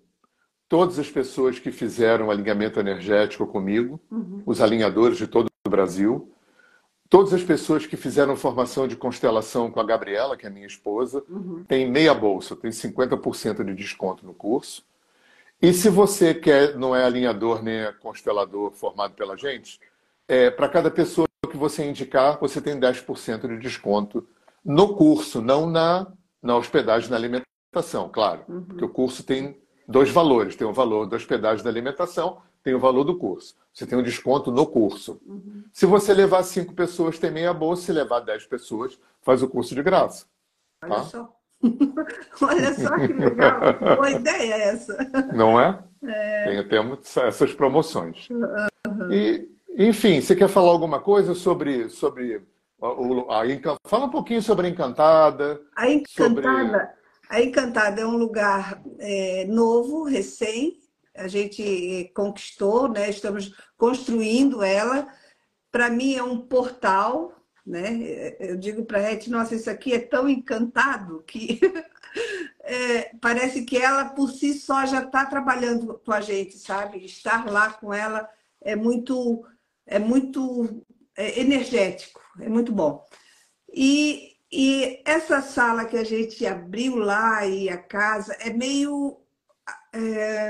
Todas 0.71 0.99
as 0.99 1.11
pessoas 1.11 1.59
que 1.59 1.71
fizeram 1.71 2.31
alinhamento 2.31 2.81
energético 2.81 3.47
comigo, 3.47 4.01
uhum. 4.11 4.43
os 4.47 4.63
alinhadores 4.63 5.19
de 5.19 5.27
todo 5.27 5.49
o 5.67 5.71
Brasil, 5.71 6.33
Todas 7.11 7.35
as 7.35 7.43
pessoas 7.43 7.87
que 7.87 7.97
fizeram 7.97 8.37
formação 8.37 8.87
de 8.87 8.95
constelação 8.95 9.69
com 9.69 9.81
a 9.81 9.85
Gabriela, 9.85 10.37
que 10.37 10.47
é 10.47 10.51
minha 10.51 10.67
esposa, 10.67 11.25
uhum. 11.29 11.65
tem 11.67 11.91
meia 11.91 12.15
bolsa, 12.15 12.55
tem 12.55 12.71
50% 12.71 13.65
de 13.65 13.75
desconto 13.75 14.25
no 14.25 14.33
curso. 14.33 14.87
E 15.61 15.73
se 15.73 15.89
você 15.89 16.33
quer, 16.33 16.77
não 16.77 16.95
é 16.95 17.05
alinhador 17.05 17.65
nem 17.65 17.81
é 17.81 17.93
constelador 17.93 18.71
formado 18.71 19.15
pela 19.15 19.37
gente, 19.37 19.81
é, 20.29 20.53
para 20.53 20.69
cada 20.69 20.89
pessoa 20.89 21.27
que 21.51 21.57
você 21.57 21.85
indicar, 21.85 22.39
você 22.39 22.61
tem 22.61 22.79
10% 22.79 23.49
de 23.49 23.59
desconto 23.59 24.25
no 24.65 24.95
curso, 24.95 25.43
não 25.43 25.69
na, 25.69 26.07
na 26.41 26.57
hospedagem 26.57 27.11
na 27.11 27.17
alimentação, 27.17 28.09
claro. 28.09 28.45
Uhum. 28.49 28.63
Porque 28.63 28.85
o 28.85 28.89
curso 28.89 29.25
tem 29.25 29.61
dois 29.91 30.11
valores: 30.11 30.57
tem 30.57 30.67
o 30.67 30.73
valor 30.73 31.07
da 31.07 31.17
hospedagem 31.17 31.65
da 31.65 31.71
alimentação 31.71 32.39
tem 32.63 32.75
o 32.75 32.79
valor 32.79 33.05
do 33.05 33.17
curso. 33.17 33.55
Você 33.73 33.87
tem 33.87 33.99
um 33.99 34.03
desconto 34.03 34.51
no 34.51 34.67
curso. 34.67 35.21
Uhum. 35.27 35.65
Se 35.73 35.87
você 35.87 36.13
levar 36.13 36.43
cinco 36.43 36.75
pessoas, 36.75 37.19
tem 37.19 37.31
meia 37.31 37.55
bolsa. 37.55 37.83
Se 37.83 37.93
levar 37.93 38.21
dez 38.21 38.45
pessoas, 38.47 38.99
faz 39.23 39.43
o 39.43 39.49
curso 39.49 39.75
de 39.75 39.83
graça. 39.83 40.27
Olha 40.83 40.95
tá? 40.95 41.03
só. 41.05 41.33
Olha 42.43 42.75
só 42.75 42.95
que 42.97 43.13
legal. 43.13 43.61
Boa 43.97 44.11
ideia 44.11 44.55
é 44.55 44.69
essa. 44.69 44.97
Não 45.35 45.61
é? 45.61 45.79
é. 46.05 46.45
Tem, 46.45 46.69
temos 46.69 47.17
essas 47.17 47.53
promoções. 47.55 48.29
Uhum. 48.31 49.13
E, 49.13 49.49
enfim, 49.79 50.21
você 50.21 50.35
quer 50.35 50.49
falar 50.49 50.71
alguma 50.71 51.01
coisa 51.01 51.35
sobre, 51.35 51.89
sobre 51.89 52.43
a, 52.83 52.89
a, 52.89 53.77
Fala 53.87 54.07
um 54.07 54.11
pouquinho 54.11 54.43
sobre 54.43 54.67
a 54.67 54.71
Encantada. 54.71 55.61
A 55.77 55.89
Encantada, 55.89 56.43
sobre... 56.43 57.00
a 57.31 57.41
Encantada 57.41 58.01
é 58.01 58.07
um 58.07 58.17
lugar 58.17 58.83
é, 58.99 59.45
novo, 59.47 60.03
recém, 60.03 60.81
a 61.15 61.29
gente 61.29 62.11
conquistou, 62.13 62.89
né? 62.89 63.09
estamos 63.09 63.55
construindo 63.77 64.65
ela. 64.65 65.07
Para 65.71 65.89
mim 65.89 66.17
é 66.17 66.23
um 66.25 66.41
portal, 66.41 67.33
né? 67.65 68.35
Eu 68.41 68.57
digo 68.57 68.85
para 68.85 68.99
a 68.99 69.29
nossa, 69.29 69.55
isso 69.55 69.71
aqui 69.71 69.93
é 69.95 70.01
tão 70.01 70.29
encantado 70.29 71.23
que 71.23 71.61
é, 72.65 73.15
parece 73.21 73.63
que 73.63 73.77
ela 73.77 74.07
por 74.07 74.29
si 74.33 74.53
só 74.55 74.85
já 74.85 75.03
está 75.03 75.25
trabalhando 75.25 76.01
com 76.05 76.11
a 76.11 76.21
gente, 76.21 76.59
sabe? 76.59 77.05
Estar 77.05 77.49
lá 77.49 77.73
com 77.73 77.95
ela 77.95 78.29
é 78.61 78.75
muito, 78.75 79.47
é 79.87 80.01
muito 80.01 80.85
é 81.17 81.39
energético, 81.39 82.21
é 82.41 82.49
muito 82.49 82.73
bom. 82.73 83.07
E, 83.73 84.30
e 84.53 85.01
essa 85.05 85.41
sala 85.41 85.85
que 85.85 85.97
a 85.97 86.05
gente 86.05 86.45
abriu 86.45 86.97
lá 86.97 87.47
e 87.47 87.69
a 87.69 87.79
casa 87.79 88.33
é 88.41 88.51
meio 88.53 89.21
é, 89.93 90.49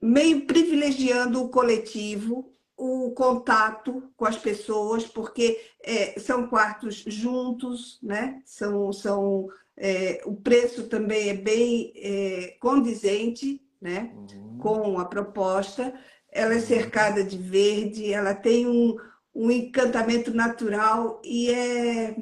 meio 0.00 0.46
privilegiando 0.46 1.42
o 1.42 1.48
coletivo, 1.48 2.50
o 2.76 3.12
contato 3.12 4.10
com 4.16 4.24
as 4.24 4.36
pessoas, 4.36 5.04
porque 5.04 5.60
é, 5.82 6.18
são 6.18 6.48
quartos 6.48 7.04
juntos, 7.06 8.00
né? 8.02 8.42
São, 8.44 8.92
são, 8.92 9.48
é, 9.76 10.20
o 10.24 10.34
preço 10.34 10.88
também 10.88 11.28
é 11.28 11.34
bem 11.34 11.92
é, 11.96 12.56
condizente 12.58 13.62
né? 13.80 14.12
Uhum. 14.14 14.58
com 14.58 14.98
a 14.98 15.04
proposta. 15.04 15.94
Ela 16.28 16.54
é 16.54 16.60
cercada 16.60 17.22
de 17.22 17.36
verde, 17.36 18.12
ela 18.12 18.34
tem 18.34 18.66
um, 18.66 18.96
um 19.34 19.50
encantamento 19.50 20.34
natural 20.34 21.20
e 21.24 21.50
é, 21.50 22.16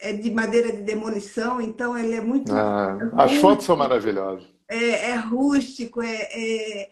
é 0.00 0.12
de 0.12 0.30
madeira 0.30 0.72
de 0.72 0.82
demolição, 0.82 1.60
então 1.60 1.96
ela 1.96 2.14
é 2.14 2.20
muito. 2.20 2.52
Ah, 2.52 2.98
as 3.16 3.34
fotos 3.36 3.66
são 3.66 3.76
maravilhosas. 3.76 4.48
É, 4.68 5.10
é 5.10 5.14
rústico, 5.16 6.02
é, 6.02 6.28
é 6.32 6.90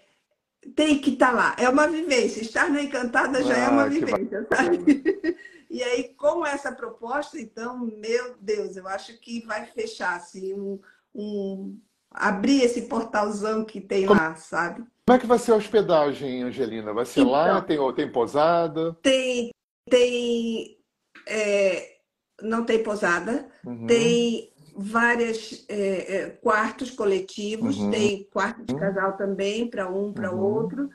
tem 0.75 0.99
que 0.99 1.11
estar 1.11 1.31
tá 1.31 1.33
lá. 1.33 1.57
É 1.59 1.69
uma 1.69 1.87
vivência. 1.87 2.41
Estar 2.43 2.71
na 2.71 2.83
Encantada 2.83 3.43
já 3.43 3.57
é 3.57 3.61
ah, 3.61 3.65
é 3.65 3.69
uma 3.69 3.89
vivência, 3.89 4.47
sabe? 4.53 5.03
E 5.71 5.83
aí, 5.83 6.15
com 6.15 6.47
essa 6.47 6.73
proposta, 6.73 7.39
então, 7.39 7.79
meu 7.79 8.35
Deus, 8.41 8.75
eu 8.77 8.89
acho 8.89 9.21
que 9.21 9.45
vai 9.45 9.67
fechar, 9.67 10.17
assim, 10.17 10.55
um, 10.55 10.81
um 11.15 11.79
abrir 12.11 12.63
esse 12.63 12.83
portalzão 12.83 13.67
que 13.67 13.79
tem 13.79 14.07
como, 14.07 14.19
lá, 14.19 14.35
sabe? 14.35 14.83
Como 15.07 15.17
é 15.17 15.21
que 15.21 15.27
vai 15.27 15.39
ser 15.39 15.53
a 15.53 15.57
hospedagem, 15.57 16.43
Angelina? 16.43 16.95
Vai 16.95 17.05
ser 17.05 17.21
então, 17.21 17.33
lá? 17.33 17.61
Tem, 17.61 17.79
tem 17.95 18.11
posada? 18.11 18.97
Tem, 19.03 19.53
tem, 19.91 20.79
é, 21.27 21.98
não 22.43 22.65
tem 22.65 22.83
posada, 22.83 23.47
uhum. 23.65 23.87
tem 23.87 24.53
várias 24.77 25.65
é, 25.69 26.17
é, 26.17 26.31
quartos 26.31 26.91
coletivos, 26.91 27.79
uhum. 27.79 27.91
tem 27.91 28.25
quarto 28.33 28.65
de 28.65 28.75
casal 28.77 29.17
também, 29.17 29.69
para 29.69 29.89
um, 29.91 30.13
para 30.13 30.33
uhum. 30.33 30.41
outro. 30.41 30.91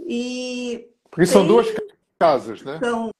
E 0.00 0.88
Porque 1.10 1.26
são 1.26 1.46
duas 1.46 1.66
casas, 2.18 2.62
né? 2.62 2.78
São 2.80 3.10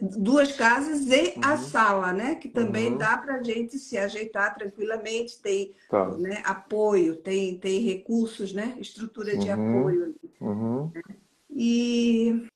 duas 0.00 0.52
casas 0.52 1.06
e 1.06 1.34
uhum. 1.36 1.40
a 1.42 1.56
sala, 1.56 2.12
né? 2.12 2.34
Que 2.36 2.48
também 2.48 2.92
uhum. 2.92 2.98
dá 2.98 3.16
para 3.18 3.36
a 3.36 3.42
gente 3.42 3.78
se 3.78 3.96
ajeitar 3.96 4.54
tranquilamente, 4.54 5.40
tem 5.40 5.74
tá. 5.88 6.08
né, 6.16 6.42
apoio, 6.44 7.16
tem, 7.16 7.58
tem 7.58 7.80
recursos, 7.80 8.52
né? 8.52 8.76
Estrutura 8.80 9.36
de 9.36 9.48
uhum. 9.48 9.78
apoio. 9.78 10.14
Uhum. 10.40 10.92
E 11.50 12.48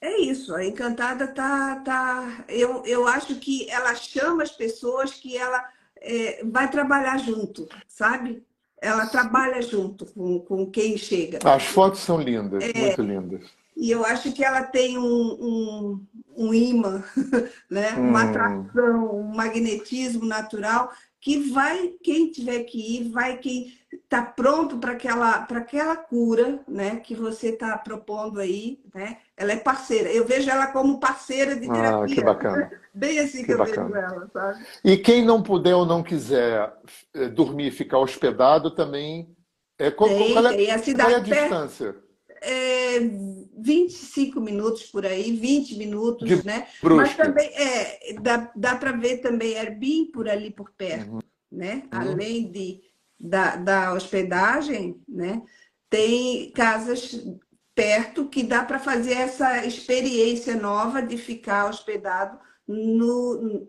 é 0.00 0.20
isso, 0.20 0.54
a 0.54 0.64
Encantada 0.64 1.28
tá, 1.28 1.76
tá. 1.84 2.44
Eu, 2.48 2.82
eu 2.86 3.06
acho 3.06 3.34
que 3.36 3.68
ela 3.70 3.94
chama 3.94 4.42
as 4.42 4.50
pessoas 4.50 5.12
que 5.12 5.36
ela 5.36 5.62
é, 6.00 6.42
vai 6.44 6.70
trabalhar 6.70 7.18
junto, 7.18 7.68
sabe? 7.86 8.42
Ela 8.80 9.06
trabalha 9.06 9.60
junto 9.60 10.06
com, 10.06 10.40
com 10.40 10.70
quem 10.70 10.96
chega. 10.96 11.38
As 11.44 11.64
fotos 11.64 12.00
são 12.00 12.18
lindas, 12.18 12.64
é, 12.64 12.78
muito 12.78 13.02
lindas. 13.02 13.50
E 13.76 13.90
eu 13.90 14.04
acho 14.04 14.32
que 14.32 14.42
ela 14.42 14.62
tem 14.62 14.96
um, 14.96 15.02
um, 15.04 16.06
um 16.36 16.54
imã, 16.54 17.04
né? 17.70 17.94
Hum. 17.94 18.08
uma 18.08 18.22
atração, 18.22 19.20
um 19.20 19.34
magnetismo 19.34 20.24
natural 20.24 20.90
que 21.20 21.50
vai, 21.50 21.92
quem 22.02 22.30
tiver 22.30 22.64
que 22.64 22.78
ir, 22.78 23.10
vai 23.10 23.36
quem 23.36 23.78
está 23.92 24.22
pronto 24.22 24.78
para 24.78 24.92
aquela, 24.92 25.34
aquela 25.34 25.96
cura 25.96 26.60
né, 26.66 26.96
que 26.96 27.14
você 27.14 27.50
está 27.50 27.76
propondo 27.76 28.40
aí. 28.40 28.80
Né? 28.94 29.18
Ela 29.36 29.52
é 29.52 29.56
parceira. 29.56 30.10
Eu 30.10 30.24
vejo 30.24 30.48
ela 30.48 30.68
como 30.68 30.98
parceira 30.98 31.54
de 31.54 31.68
terapia. 31.68 32.04
Ah, 32.04 32.06
que 32.06 32.24
bacana. 32.24 32.70
Bem 32.94 33.18
assim 33.18 33.40
que, 33.40 33.46
que 33.46 33.52
eu 33.52 33.58
bacana. 33.58 33.88
vejo 33.88 33.98
ela, 33.98 34.30
sabe? 34.32 34.66
E 34.82 34.96
quem 34.96 35.24
não 35.24 35.42
puder 35.42 35.74
ou 35.74 35.84
não 35.84 36.02
quiser 36.02 36.72
eh, 37.14 37.28
dormir 37.28 37.66
e 37.66 37.72
ficar 37.72 37.98
hospedado 37.98 38.70
também. 38.70 39.36
É, 39.78 39.90
qual, 39.90 40.08
tem, 40.08 40.32
qual, 40.32 40.46
é, 40.46 40.56
tem. 40.56 40.70
A 40.70 40.78
cidade 40.78 41.10
qual 41.10 41.12
é 41.12 41.16
a 41.16 41.40
distância? 41.40 41.96
É, 42.42 42.98
25 43.58 44.40
minutos 44.40 44.84
por 44.84 45.04
aí, 45.04 45.36
20 45.36 45.76
minutos, 45.76 46.28
de 46.28 46.46
né? 46.46 46.66
Mas 46.82 47.14
também 47.16 47.48
é, 47.54 48.14
dá, 48.20 48.50
dá 48.56 48.76
para 48.76 48.92
ver 48.92 49.18
também 49.18 49.58
Airbnb 49.58 50.10
por 50.12 50.28
ali 50.28 50.50
por 50.50 50.70
perto, 50.70 51.12
uhum. 51.12 51.20
né? 51.50 51.82
Uhum. 51.92 52.00
Além 52.00 52.50
de, 52.50 52.80
da, 53.18 53.56
da 53.56 53.92
hospedagem, 53.92 55.02
né? 55.06 55.42
Tem 55.88 56.50
casas 56.52 57.26
perto 57.74 58.28
que 58.28 58.42
dá 58.42 58.64
para 58.64 58.78
fazer 58.78 59.14
essa 59.14 59.64
experiência 59.64 60.56
nova 60.56 61.02
de 61.02 61.16
ficar 61.16 61.68
hospedado 61.68 62.38
no, 62.66 63.66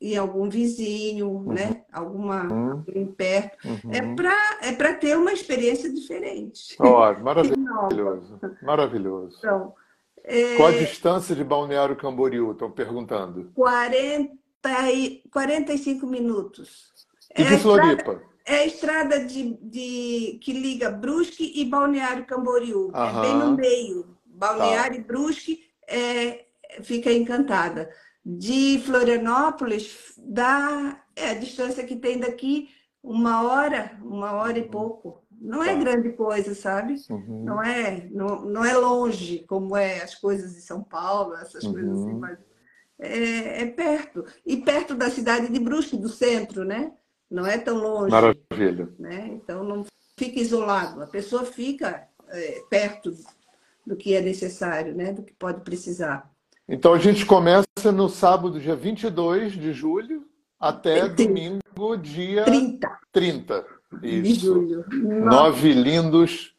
em 0.00 0.16
algum 0.16 0.48
vizinho, 0.48 1.28
uhum. 1.28 1.52
né? 1.52 1.84
Alguma 1.90 2.44
uhum. 2.52 2.84
perto. 3.16 3.66
Uhum. 3.66 3.92
É 3.92 4.14
para 4.14 4.58
é 4.62 4.72
para 4.72 4.94
ter 4.94 5.16
uma 5.16 5.32
experiência 5.32 5.92
diferente. 5.92 6.76
Oh, 6.84 7.22
maravilhoso, 7.22 8.40
maravilhoso. 8.62 9.38
Então, 9.38 9.74
é... 10.22 10.56
Qual 10.56 10.68
a 10.68 10.72
distância 10.72 11.34
de 11.34 11.42
Balneário 11.42 11.96
Camboriú? 11.96 12.52
Estão 12.52 12.70
perguntando. 12.70 13.50
40 13.54 14.30
e 14.92 15.22
45 15.30 16.06
minutos. 16.06 16.92
E 17.36 17.42
é 17.42 17.44
de 17.44 17.58
Floripa? 17.58 18.12
Estrada, 18.12 18.22
é 18.46 18.54
a 18.56 18.66
estrada 18.66 19.24
de, 19.24 19.58
de, 19.62 20.38
que 20.42 20.52
liga 20.52 20.90
Brusque 20.90 21.52
e 21.54 21.64
Balneário 21.64 22.26
Camboriú. 22.26 22.90
É 22.94 23.20
bem 23.20 23.36
no 23.36 23.56
meio. 23.56 24.16
Balneário 24.26 24.96
tá. 24.96 25.00
e 25.00 25.04
Brusque 25.04 25.60
é, 25.88 26.44
fica 26.82 27.12
encantada 27.12 27.88
de 28.24 28.80
Florianópolis 28.84 30.14
dá 30.18 31.04
é, 31.14 31.30
a 31.30 31.34
distância 31.34 31.84
que 31.84 31.96
tem 31.96 32.18
daqui 32.18 32.70
uma 33.02 33.42
hora, 33.42 33.98
uma 34.02 34.32
hora 34.32 34.58
e 34.58 34.62
uhum. 34.62 34.68
pouco. 34.68 35.24
Não 35.38 35.62
é 35.62 35.74
tá. 35.74 35.80
grande 35.80 36.12
coisa, 36.12 36.54
sabe? 36.54 36.94
Uhum. 37.10 37.44
Não 37.44 37.62
é 37.62 38.08
não, 38.10 38.44
não 38.46 38.64
é 38.64 38.74
longe 38.74 39.44
como 39.46 39.76
é 39.76 40.02
as 40.02 40.14
coisas 40.14 40.54
de 40.54 40.62
São 40.62 40.82
Paulo, 40.82 41.34
essas 41.34 41.64
uhum. 41.64 41.72
coisas 41.72 41.98
assim, 41.98 42.12
uhum. 42.12 42.18
mas 42.20 42.38
é, 42.98 43.62
é, 43.62 43.66
perto. 43.66 44.24
E 44.46 44.56
perto 44.56 44.94
da 44.94 45.10
cidade 45.10 45.52
de 45.52 45.60
Brusque, 45.60 45.96
do 45.96 46.08
centro, 46.08 46.64
né? 46.64 46.92
Não 47.30 47.46
é 47.46 47.58
tão 47.58 47.76
longe. 47.76 48.10
Maravilha. 48.10 48.88
Né? 48.98 49.28
Então 49.32 49.62
não 49.62 49.84
fica 50.16 50.40
isolado. 50.40 51.02
A 51.02 51.06
pessoa 51.06 51.44
fica 51.44 52.08
é, 52.28 52.62
perto 52.70 53.14
do 53.86 53.96
que 53.96 54.14
é 54.14 54.22
necessário, 54.22 54.94
né? 54.94 55.12
Do 55.12 55.22
que 55.22 55.34
pode 55.34 55.60
precisar. 55.62 56.33
Então 56.68 56.94
a 56.94 56.98
gente 56.98 57.26
começa 57.26 57.92
no 57.92 58.08
sábado, 58.08 58.58
dia 58.58 58.74
22 58.74 59.52
de 59.52 59.72
julho, 59.72 60.26
até 60.58 61.08
domingo, 61.08 61.60
dia 62.00 62.44
30. 62.44 62.98
30. 63.12 63.66
Isso. 64.02 64.22
De 64.22 64.34
julho. 64.34 64.84
Nove 65.24 65.74
lindos, 65.74 66.56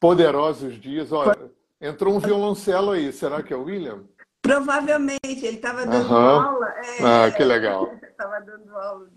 poderosos 0.00 0.80
dias. 0.80 1.12
Olha, 1.12 1.38
entrou 1.80 2.16
um 2.16 2.18
violoncelo 2.18 2.90
aí. 2.90 3.12
Será 3.12 3.42
que 3.44 3.52
é 3.52 3.56
o 3.56 3.64
William? 3.64 4.02
Provavelmente, 4.42 5.20
ele 5.24 5.56
estava 5.56 5.86
dando 5.86 6.10
uhum. 6.10 6.16
aula. 6.16 6.68
É, 6.70 7.04
ah, 7.04 7.30
que 7.30 7.44
legal. 7.44 7.94
Estava 8.04 8.40
dando 8.40 8.76
aula. 8.76 9.08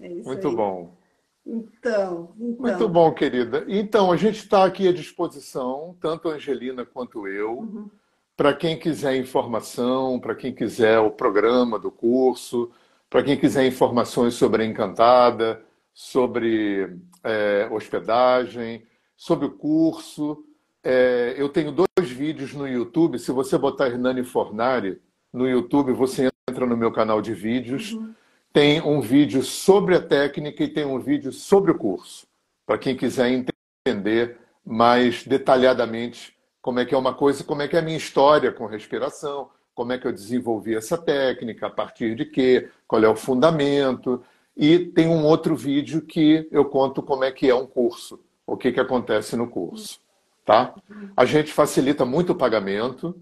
É 0.00 0.08
Muito 0.08 0.48
aí. 0.48 0.54
bom. 0.54 0.96
Então, 1.44 2.32
então, 2.38 2.56
Muito 2.58 2.88
bom, 2.88 3.12
querida. 3.12 3.64
Então, 3.66 4.12
a 4.12 4.16
gente 4.16 4.38
está 4.38 4.64
aqui 4.64 4.88
à 4.88 4.92
disposição, 4.92 5.96
tanto 6.00 6.28
a 6.28 6.34
Angelina 6.34 6.86
quanto 6.86 7.26
eu. 7.26 7.58
Uhum 7.58 7.90
para 8.36 8.52
quem 8.52 8.78
quiser 8.78 9.16
informação, 9.16 10.18
para 10.18 10.34
quem 10.34 10.52
quiser 10.52 10.98
o 10.98 11.10
programa 11.10 11.78
do 11.78 11.90
curso, 11.90 12.70
para 13.08 13.22
quem 13.22 13.36
quiser 13.36 13.66
informações 13.66 14.34
sobre 14.34 14.62
a 14.62 14.66
Encantada, 14.66 15.62
sobre 15.92 16.96
é, 17.22 17.68
hospedagem, 17.70 18.84
sobre 19.16 19.46
o 19.46 19.52
curso. 19.52 20.44
É, 20.82 21.34
eu 21.36 21.48
tenho 21.48 21.70
dois 21.70 22.10
vídeos 22.10 22.52
no 22.52 22.66
YouTube. 22.66 23.18
Se 23.18 23.30
você 23.30 23.56
botar 23.56 23.86
Hernani 23.86 24.24
Fornari 24.24 25.00
no 25.32 25.48
YouTube, 25.48 25.92
você 25.92 26.28
entra 26.48 26.66
no 26.66 26.76
meu 26.76 26.90
canal 26.90 27.22
de 27.22 27.32
vídeos. 27.32 27.92
Uhum. 27.92 28.12
Tem 28.52 28.80
um 28.82 29.00
vídeo 29.00 29.42
sobre 29.42 29.96
a 29.96 30.00
técnica 30.00 30.62
e 30.64 30.68
tem 30.68 30.84
um 30.84 30.98
vídeo 30.98 31.32
sobre 31.32 31.70
o 31.70 31.78
curso, 31.78 32.26
para 32.66 32.78
quem 32.78 32.96
quiser 32.96 33.28
entender 33.28 34.38
mais 34.64 35.24
detalhadamente 35.24 36.33
como 36.64 36.80
é 36.80 36.86
que 36.86 36.94
é 36.94 36.98
uma 36.98 37.12
coisa, 37.12 37.44
como 37.44 37.60
é 37.60 37.68
que 37.68 37.76
é 37.76 37.80
a 37.80 37.82
minha 37.82 37.98
história 37.98 38.50
com 38.50 38.64
respiração, 38.64 39.50
como 39.74 39.92
é 39.92 39.98
que 39.98 40.06
eu 40.06 40.12
desenvolvi 40.12 40.74
essa 40.74 40.96
técnica, 40.96 41.66
a 41.66 41.70
partir 41.70 42.14
de 42.14 42.24
quê, 42.24 42.70
qual 42.88 43.04
é 43.04 43.08
o 43.08 43.14
fundamento. 43.14 44.24
E 44.56 44.78
tem 44.78 45.06
um 45.06 45.26
outro 45.26 45.54
vídeo 45.54 46.00
que 46.00 46.48
eu 46.50 46.64
conto 46.64 47.02
como 47.02 47.22
é 47.22 47.30
que 47.30 47.50
é 47.50 47.54
um 47.54 47.66
curso, 47.66 48.18
o 48.46 48.56
que, 48.56 48.72
que 48.72 48.80
acontece 48.80 49.36
no 49.36 49.46
curso. 49.46 50.00
Tá? 50.42 50.74
A 51.14 51.26
gente 51.26 51.52
facilita 51.52 52.06
muito 52.06 52.32
o 52.32 52.34
pagamento, 52.34 53.14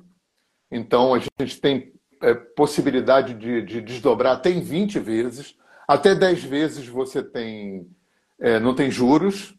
então 0.70 1.12
a 1.12 1.18
gente 1.18 1.60
tem 1.60 1.92
é, 2.20 2.34
possibilidade 2.34 3.34
de, 3.34 3.60
de, 3.60 3.80
desdobrar 3.80 4.34
até 4.34 4.50
em 4.50 4.60
20 4.60 5.00
vezes, 5.00 5.58
até 5.88 6.14
10 6.14 6.44
vezes 6.44 6.86
você 6.86 7.20
tem, 7.24 7.90
é, 8.38 8.60
não 8.60 8.72
tem 8.72 8.88
juros, 8.88 9.52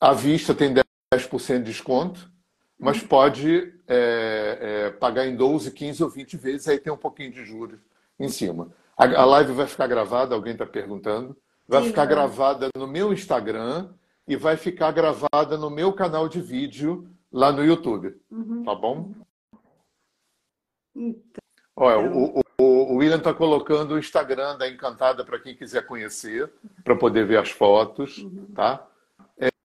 à 0.00 0.14
vista 0.14 0.54
tem 0.54 0.72
10% 1.12 1.58
de 1.58 1.64
desconto, 1.64 2.34
mas 2.78 3.02
pode 3.02 3.72
é, 3.86 4.58
é, 4.60 4.90
pagar 4.90 5.26
em 5.26 5.34
12, 5.34 5.70
15 5.70 6.04
ou 6.04 6.10
20 6.10 6.36
vezes, 6.36 6.68
aí 6.68 6.78
tem 6.78 6.92
um 6.92 6.98
pouquinho 6.98 7.32
de 7.32 7.44
juros 7.44 7.80
em 8.18 8.28
cima. 8.28 8.70
A, 8.96 9.04
a 9.04 9.24
live 9.24 9.52
vai 9.52 9.66
ficar 9.66 9.86
gravada, 9.86 10.34
alguém 10.34 10.52
está 10.52 10.66
perguntando, 10.66 11.36
vai 11.66 11.82
Sim, 11.82 11.88
ficar 11.88 12.04
é. 12.04 12.06
gravada 12.06 12.68
no 12.76 12.86
meu 12.86 13.12
Instagram 13.12 13.90
e 14.26 14.36
vai 14.36 14.56
ficar 14.56 14.90
gravada 14.92 15.56
no 15.56 15.70
meu 15.70 15.92
canal 15.92 16.28
de 16.28 16.40
vídeo 16.40 17.08
lá 17.32 17.52
no 17.52 17.64
YouTube. 17.64 18.18
Uhum. 18.30 18.64
Tá 18.64 18.74
bom? 18.74 19.12
Então... 20.94 21.42
Olha, 21.78 21.98
o, 21.98 22.40
o, 22.58 22.64
o 22.64 22.96
William 22.96 23.18
está 23.18 23.34
colocando 23.34 23.94
o 23.94 23.98
Instagram 23.98 24.56
da 24.56 24.68
Encantada 24.68 25.24
para 25.24 25.38
quem 25.38 25.54
quiser 25.54 25.86
conhecer, 25.86 26.50
para 26.82 26.96
poder 26.96 27.26
ver 27.26 27.38
as 27.38 27.50
fotos, 27.50 28.18
uhum. 28.18 28.46
tá? 28.54 28.86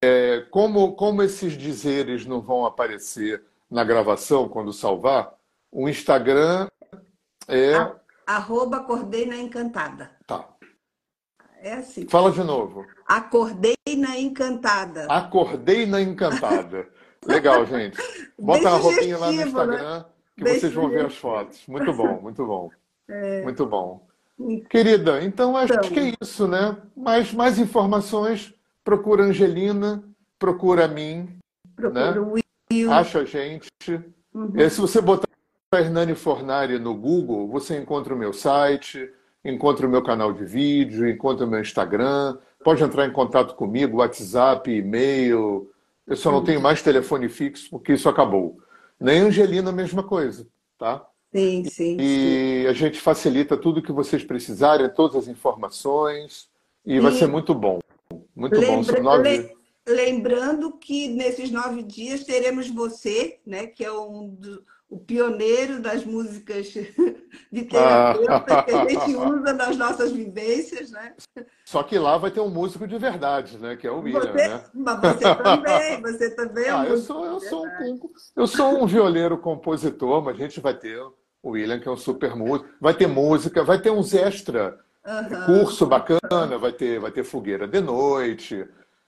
É, 0.03 0.45
como, 0.49 0.95
como 0.95 1.21
esses 1.21 1.53
dizeres 1.53 2.25
não 2.25 2.41
vão 2.41 2.65
aparecer 2.65 3.43
na 3.69 3.83
gravação 3.83 4.49
quando 4.49 4.73
salvar, 4.73 5.33
o 5.71 5.87
Instagram 5.87 6.67
é. 7.47 7.73
Arroba 8.25 8.77
Acordei 8.77 9.25
na 9.25 9.37
Encantada. 9.37 10.11
Tá. 10.27 10.47
É 11.61 11.73
assim. 11.73 12.07
Fala 12.07 12.31
de 12.31 12.43
novo. 12.43 12.85
Acordei 13.07 13.75
na 13.97 14.17
Encantada. 14.17 15.05
Acordei 15.05 15.85
na 15.85 16.01
Encantada. 16.01 16.89
Legal, 17.25 17.65
gente. 17.65 17.97
Bota 18.37 18.69
a 18.69 18.77
roupinha 18.77 19.17
lá 19.17 19.31
no 19.31 19.37
né? 19.37 19.43
Instagram 19.45 19.99
né? 19.99 20.05
que 20.35 20.43
Bem 20.43 20.59
vocês 20.59 20.73
vão 20.73 20.89
ver 20.89 21.05
as 21.05 21.15
fotos. 21.15 21.61
Muito 21.67 21.93
bom, 21.93 22.19
muito 22.21 22.45
bom. 22.45 22.69
É... 23.07 23.43
Muito 23.43 23.65
bom. 23.65 24.07
Querida, 24.69 25.23
então 25.23 25.55
acho 25.55 25.73
então... 25.73 25.89
que 25.89 25.99
é 25.99 26.13
isso, 26.19 26.47
né? 26.47 26.75
Mais, 26.95 27.31
mais 27.31 27.59
informações 27.59 28.51
procura 28.91 29.23
Angelina, 29.23 30.03
procura 30.37 30.83
a 30.83 30.87
mim. 30.89 31.37
Procura 31.77 32.11
né? 32.11 32.19
o 32.19 32.33
Will. 32.69 32.91
Acha 32.91 33.19
a 33.19 33.25
gente. 33.25 33.69
Uhum. 34.33 34.51
E 34.53 34.69
se 34.69 34.81
você 34.81 34.99
botar 34.99 35.29
Hernani 35.73 36.13
Fornari 36.13 36.77
no 36.77 36.93
Google, 36.93 37.47
você 37.47 37.79
encontra 37.79 38.13
o 38.13 38.17
meu 38.17 38.33
site, 38.33 39.09
encontra 39.45 39.87
o 39.87 39.89
meu 39.89 40.03
canal 40.03 40.33
de 40.33 40.43
vídeo, 40.43 41.07
encontra 41.07 41.45
o 41.45 41.49
meu 41.49 41.61
Instagram. 41.61 42.37
Pode 42.65 42.83
entrar 42.83 43.07
em 43.07 43.13
contato 43.13 43.55
comigo, 43.55 43.99
WhatsApp, 43.99 44.69
e-mail. 44.69 45.71
Eu 46.05 46.17
só 46.17 46.29
não 46.29 46.43
tenho 46.43 46.59
mais 46.59 46.81
telefone 46.81 47.29
fixo 47.29 47.69
porque 47.69 47.93
isso 47.93 48.09
acabou. 48.09 48.59
Nem 48.99 49.21
Angelina, 49.21 49.69
a 49.69 49.73
mesma 49.73 50.03
coisa, 50.03 50.45
tá? 50.77 51.07
Sim, 51.33 51.63
sim. 51.63 51.95
E 51.97 52.63
sim. 52.63 52.67
a 52.67 52.73
gente 52.73 52.99
facilita 52.99 53.55
tudo 53.55 53.81
que 53.81 53.93
vocês 53.93 54.21
precisarem, 54.21 54.89
todas 54.89 55.15
as 55.15 55.27
informações, 55.29 56.49
e 56.85 56.95
sim. 56.95 56.99
vai 56.99 57.13
ser 57.13 57.27
muito 57.27 57.55
bom. 57.55 57.79
Muito 58.41 58.59
Lembra, 58.59 58.95
bom. 58.95 59.03
Nove... 59.03 59.55
Lembrando 59.87 60.73
que 60.73 61.07
nesses 61.07 61.51
nove 61.51 61.83
dias 61.83 62.23
teremos 62.23 62.69
você, 62.69 63.39
né, 63.45 63.65
que 63.67 63.83
é 63.83 63.91
um 63.91 64.29
do, 64.29 64.63
o 64.89 64.99
pioneiro 64.99 65.79
das 65.81 66.03
músicas 66.03 66.67
de 67.51 67.63
terapeuta 67.63 68.59
ah. 68.59 68.63
que 68.63 68.71
a 68.71 68.87
gente 68.87 69.15
usa 69.15 69.53
nas 69.53 69.77
nossas 69.77 70.11
vivências, 70.11 70.91
né? 70.91 71.15
Só 71.65 71.81
que 71.81 71.97
lá 71.97 72.17
vai 72.17 72.29
ter 72.29 72.41
um 72.41 72.49
músico 72.49 72.87
de 72.87 72.97
verdade, 72.97 73.57
né? 73.57 73.75
Que 73.75 73.87
é 73.87 73.91
o 73.91 74.01
William, 74.01 74.19
você, 74.19 74.47
né? 74.47 74.63
Mas 74.73 74.99
você 74.99 75.35
também, 75.35 76.01
você 76.01 76.35
também 76.35 76.65
é 76.65 76.75
um 76.75 76.79
ah, 76.79 76.85
eu 76.85 76.97
sou, 76.97 77.25
eu 77.25 77.39
sou 77.39 77.65
um, 77.65 77.99
eu 78.35 78.47
sou 78.47 78.83
um 78.83 78.85
violeiro 78.85 79.37
compositor, 79.37 80.21
mas 80.21 80.35
a 80.35 80.39
gente 80.39 80.59
vai 80.59 80.77
ter 80.77 80.99
o 81.41 81.51
William, 81.51 81.79
que 81.79 81.87
é 81.87 81.91
um 81.91 81.97
super 81.97 82.35
músico. 82.35 82.69
Vai 82.79 82.93
ter 82.93 83.07
música, 83.07 83.63
vai 83.63 83.81
ter 83.81 83.91
uns 83.91 84.13
extra 84.13 84.77
uhum. 85.05 85.45
curso 85.45 85.85
bacana, 85.85 86.57
vai 86.57 86.71
ter, 86.71 86.99
vai 86.99 87.11
ter 87.11 87.23
fogueira 87.23 87.67
de 87.67 87.81
noite, 87.81 88.65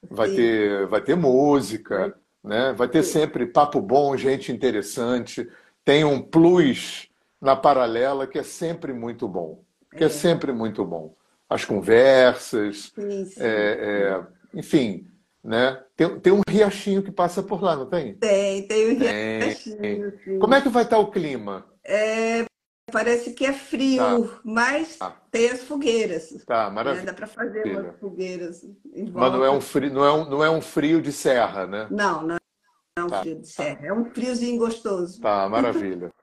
vai 0.10 0.30
ter, 0.30 0.88
vai 0.88 1.02
ter 1.02 1.16
música, 1.16 2.16
né? 2.44 2.74
Vai 2.74 2.88
ter 2.88 3.04
sempre 3.04 3.46
papo 3.46 3.82
bom, 3.82 4.16
gente 4.18 4.52
interessante. 4.52 5.50
Tem 5.86 6.04
um 6.04 6.22
plus 6.22 7.10
na 7.42 7.56
paralela 7.56 8.28
que 8.28 8.40
é 8.40 8.44
sempre 8.44 8.94
muito 8.94 9.28
bom, 9.28 9.64
que 9.96 10.04
é, 10.04 10.08
é 10.08 10.10
sempre 10.10 10.52
muito 10.52 10.86
bom. 10.86 11.16
As 11.50 11.66
conversas, 11.66 12.92
sim, 12.96 13.26
sim. 13.26 13.42
É, 13.42 13.46
é, 13.46 14.58
enfim, 14.58 15.08
né? 15.44 15.80
Tem, 15.96 16.20
tem 16.20 16.34
um 16.34 16.42
riachinho 16.48 17.04
que 17.04 17.12
passa 17.12 17.44
por 17.44 17.62
lá, 17.62 17.76
não 17.76 17.86
tem? 17.86 18.16
Tem, 18.16 18.66
tem 18.66 18.96
um 18.96 19.00
riachinho. 19.00 20.14
Sim. 20.24 20.40
Como 20.40 20.56
é 20.56 20.62
que 20.62 20.70
vai 20.70 20.84
estar 20.84 20.98
o 20.98 21.12
clima? 21.12 21.66
É, 21.84 22.46
parece 22.94 23.34
que 23.34 23.44
é 23.44 23.52
frio, 23.52 24.28
tá. 24.28 24.40
mas 24.44 24.98
tá. 24.98 25.18
tem 25.32 25.50
as 25.50 25.64
fogueiras. 25.64 26.30
Tá, 26.46 26.70
maravilha. 26.70 27.02
Né? 27.02 27.12
Dá 27.12 27.14
para 27.14 27.28
fazer 27.28 27.80
umas 27.80 28.00
fogueiras 28.00 28.64
em 28.64 29.06
volta. 29.06 29.20
Mas 29.20 29.34
não 29.34 29.44
é 29.44 29.52
um 29.52 29.60
frio, 29.60 29.92
não 29.92 30.06
é 30.06 30.14
um, 30.14 30.30
não 30.30 30.44
é 30.44 30.50
um 30.50 30.62
frio 30.62 31.02
de 31.02 31.12
serra, 31.12 31.66
né? 31.66 31.88
Não, 31.90 32.22
não 32.22 32.38
é 32.96 33.04
um 33.04 33.08
tá. 33.08 33.22
frio 33.22 33.40
de 33.40 33.48
serra. 33.48 33.88
É 33.88 33.92
um 33.92 34.06
friozinho 34.06 34.60
gostoso. 34.60 35.20
Tá, 35.20 35.50
maravilha. 35.50 36.14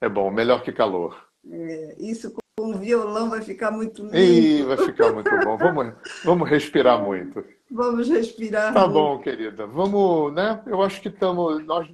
é 0.00 0.08
bom, 0.08 0.30
melhor 0.30 0.62
que 0.62 0.72
calor. 0.72 1.28
É, 1.48 1.96
isso 1.98 2.32
com 2.32 2.40
o 2.70 2.78
violão 2.78 3.28
vai 3.28 3.42
ficar 3.42 3.70
muito 3.70 4.02
lindo. 4.04 4.16
Ih, 4.16 4.62
vai 4.62 4.78
ficar 4.78 5.12
muito 5.12 5.30
bom. 5.44 5.58
Vamos, 5.58 5.92
vamos 6.24 6.48
respirar 6.48 7.02
muito. 7.02 7.44
Vamos 7.70 8.08
respirar. 8.08 8.72
Tá 8.72 8.88
muito. 8.88 8.92
bom, 8.94 9.18
querida. 9.18 9.66
Vamos, 9.66 10.32
né? 10.32 10.62
Eu 10.66 10.82
acho 10.82 11.02
que 11.02 11.08
estamos. 11.08 11.62
Nós 11.66 11.86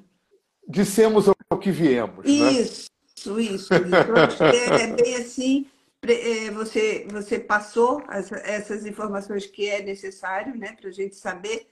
dissemos 0.68 1.26
o 1.26 1.56
que 1.58 1.72
viemos. 1.72 2.24
Isso. 2.24 2.82
Né? 2.84 2.99
Isso, 3.20 3.38
isso, 3.38 3.74
acho 3.74 4.36
que 4.38 4.56
é, 4.56 4.82
é 4.82 4.86
bem 4.94 5.16
assim, 5.16 5.66
é, 6.02 6.50
você, 6.50 7.06
você 7.10 7.38
passou 7.38 8.02
as, 8.08 8.32
essas 8.32 8.86
informações 8.86 9.44
que 9.46 9.68
é 9.68 9.82
necessário 9.82 10.56
né, 10.56 10.72
para 10.72 10.88
a 10.88 10.92
gente 10.92 11.14
saber 11.14 11.68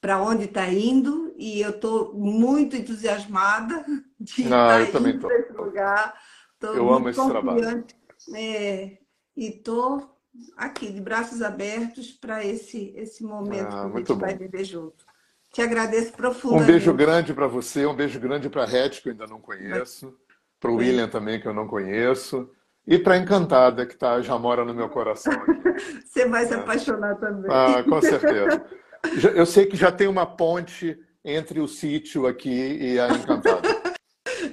para 0.00 0.20
onde 0.20 0.44
está 0.44 0.66
indo 0.68 1.32
e 1.36 1.60
eu 1.60 1.70
estou 1.70 2.12
muito 2.14 2.74
entusiasmada 2.74 3.84
de 4.18 4.44
Não, 4.44 4.82
estar 4.82 5.00
indo 5.00 5.20
para 5.20 5.38
esse 5.38 5.52
lugar. 5.52 6.20
Tô 6.58 6.72
eu 6.74 6.92
amo 6.92 7.08
esse 7.08 7.28
trabalho. 7.28 7.84
É, 8.34 8.98
e 9.36 9.48
estou 9.48 10.10
aqui, 10.56 10.90
de 10.90 11.00
braços 11.00 11.42
abertos 11.42 12.10
para 12.10 12.44
esse, 12.44 12.92
esse 12.96 13.22
momento 13.22 13.68
ah, 13.68 13.90
que 13.90 13.94
a 13.94 13.98
gente 13.98 14.08
bom. 14.08 14.18
vai 14.18 14.36
viver 14.36 14.64
junto. 14.64 15.04
Te 15.52 15.62
agradeço 15.62 16.12
profundamente. 16.12 16.70
Um 16.70 16.72
beijo 16.72 16.94
grande 16.94 17.32
para 17.32 17.46
você, 17.46 17.86
um 17.86 17.94
beijo 17.94 18.18
grande 18.18 18.48
para 18.50 18.64
a 18.64 18.66
Red, 18.66 18.90
que 18.90 19.08
eu 19.08 19.12
ainda 19.12 19.26
não 19.26 19.40
conheço 19.40 20.14
para 20.60 20.70
o 20.70 20.76
William 20.76 21.08
também, 21.08 21.40
que 21.40 21.46
eu 21.46 21.54
não 21.54 21.66
conheço, 21.66 22.50
e 22.86 22.98
para 22.98 23.14
a 23.14 23.18
Encantada, 23.18 23.84
que 23.84 23.96
tá, 23.96 24.20
já 24.20 24.38
mora 24.38 24.64
no 24.64 24.74
meu 24.74 24.88
coração. 24.88 25.32
Aqui. 25.32 26.02
Você 26.06 26.26
vai 26.28 26.46
se 26.46 26.54
é. 26.54 26.56
apaixonar 26.56 27.16
também. 27.16 27.50
Ah, 27.50 27.82
com 27.82 28.00
certeza. 28.00 28.64
Eu 29.34 29.46
sei 29.46 29.66
que 29.66 29.76
já 29.76 29.92
tem 29.92 30.06
uma 30.06 30.24
ponte 30.24 30.98
entre 31.24 31.60
o 31.60 31.66
sítio 31.66 32.26
aqui 32.26 32.78
e 32.80 33.00
a 33.00 33.08
Encantada. 33.08 33.68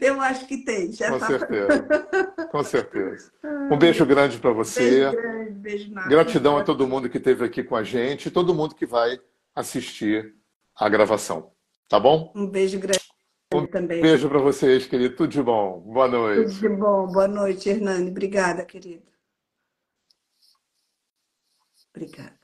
Eu 0.01 0.20
acho 0.20 0.47
que 0.47 0.58
tem, 0.58 0.91
já 0.91 1.12
Com 1.12 1.20
tá... 1.20 1.28
certeza. 1.28 1.88
Com 2.51 2.64
certeza. 2.64 3.32
Um 3.72 3.78
beijo 3.78 4.06
grande 4.06 4.38
para 4.38 4.51
você. 4.51 4.82
Beijo 4.82 5.12
grande, 5.12 5.51
beijo 5.51 5.93
nada. 5.93 6.10
Gratidão 6.10 6.58
a 6.58 6.64
todo 6.64 6.88
mundo 6.88 7.10
que 7.10 7.18
esteve 7.18 7.45
aqui 7.45 7.64
com 7.64 7.76
a 7.76 7.84
gente 7.84 8.28
e 8.28 8.32
todo 8.32 8.54
mundo 8.54 8.76
que 8.76 8.86
vai 8.86 9.20
assistir 9.56 10.34
a 10.76 10.89
gravação. 10.89 11.51
Tá 11.88 11.99
bom? 11.99 12.32
Um 12.36 12.47
beijo 12.47 12.80
grande. 12.80 12.99
Um 13.58 13.68
também. 13.68 14.01
beijo 14.01 14.30
para 14.30 14.39
vocês, 14.39 14.86
querido. 14.86 15.16
Tudo 15.16 15.30
de 15.30 15.41
bom. 15.41 15.80
Boa 15.82 16.08
noite. 16.08 16.54
Tudo 16.54 16.60
de 16.60 16.70
bom. 16.70 17.08
Boa 17.08 17.28
noite, 17.28 17.70
Hernani. 17.70 18.10
Obrigada, 18.10 18.66
querido. 18.66 19.04
Obrigada. 21.95 22.43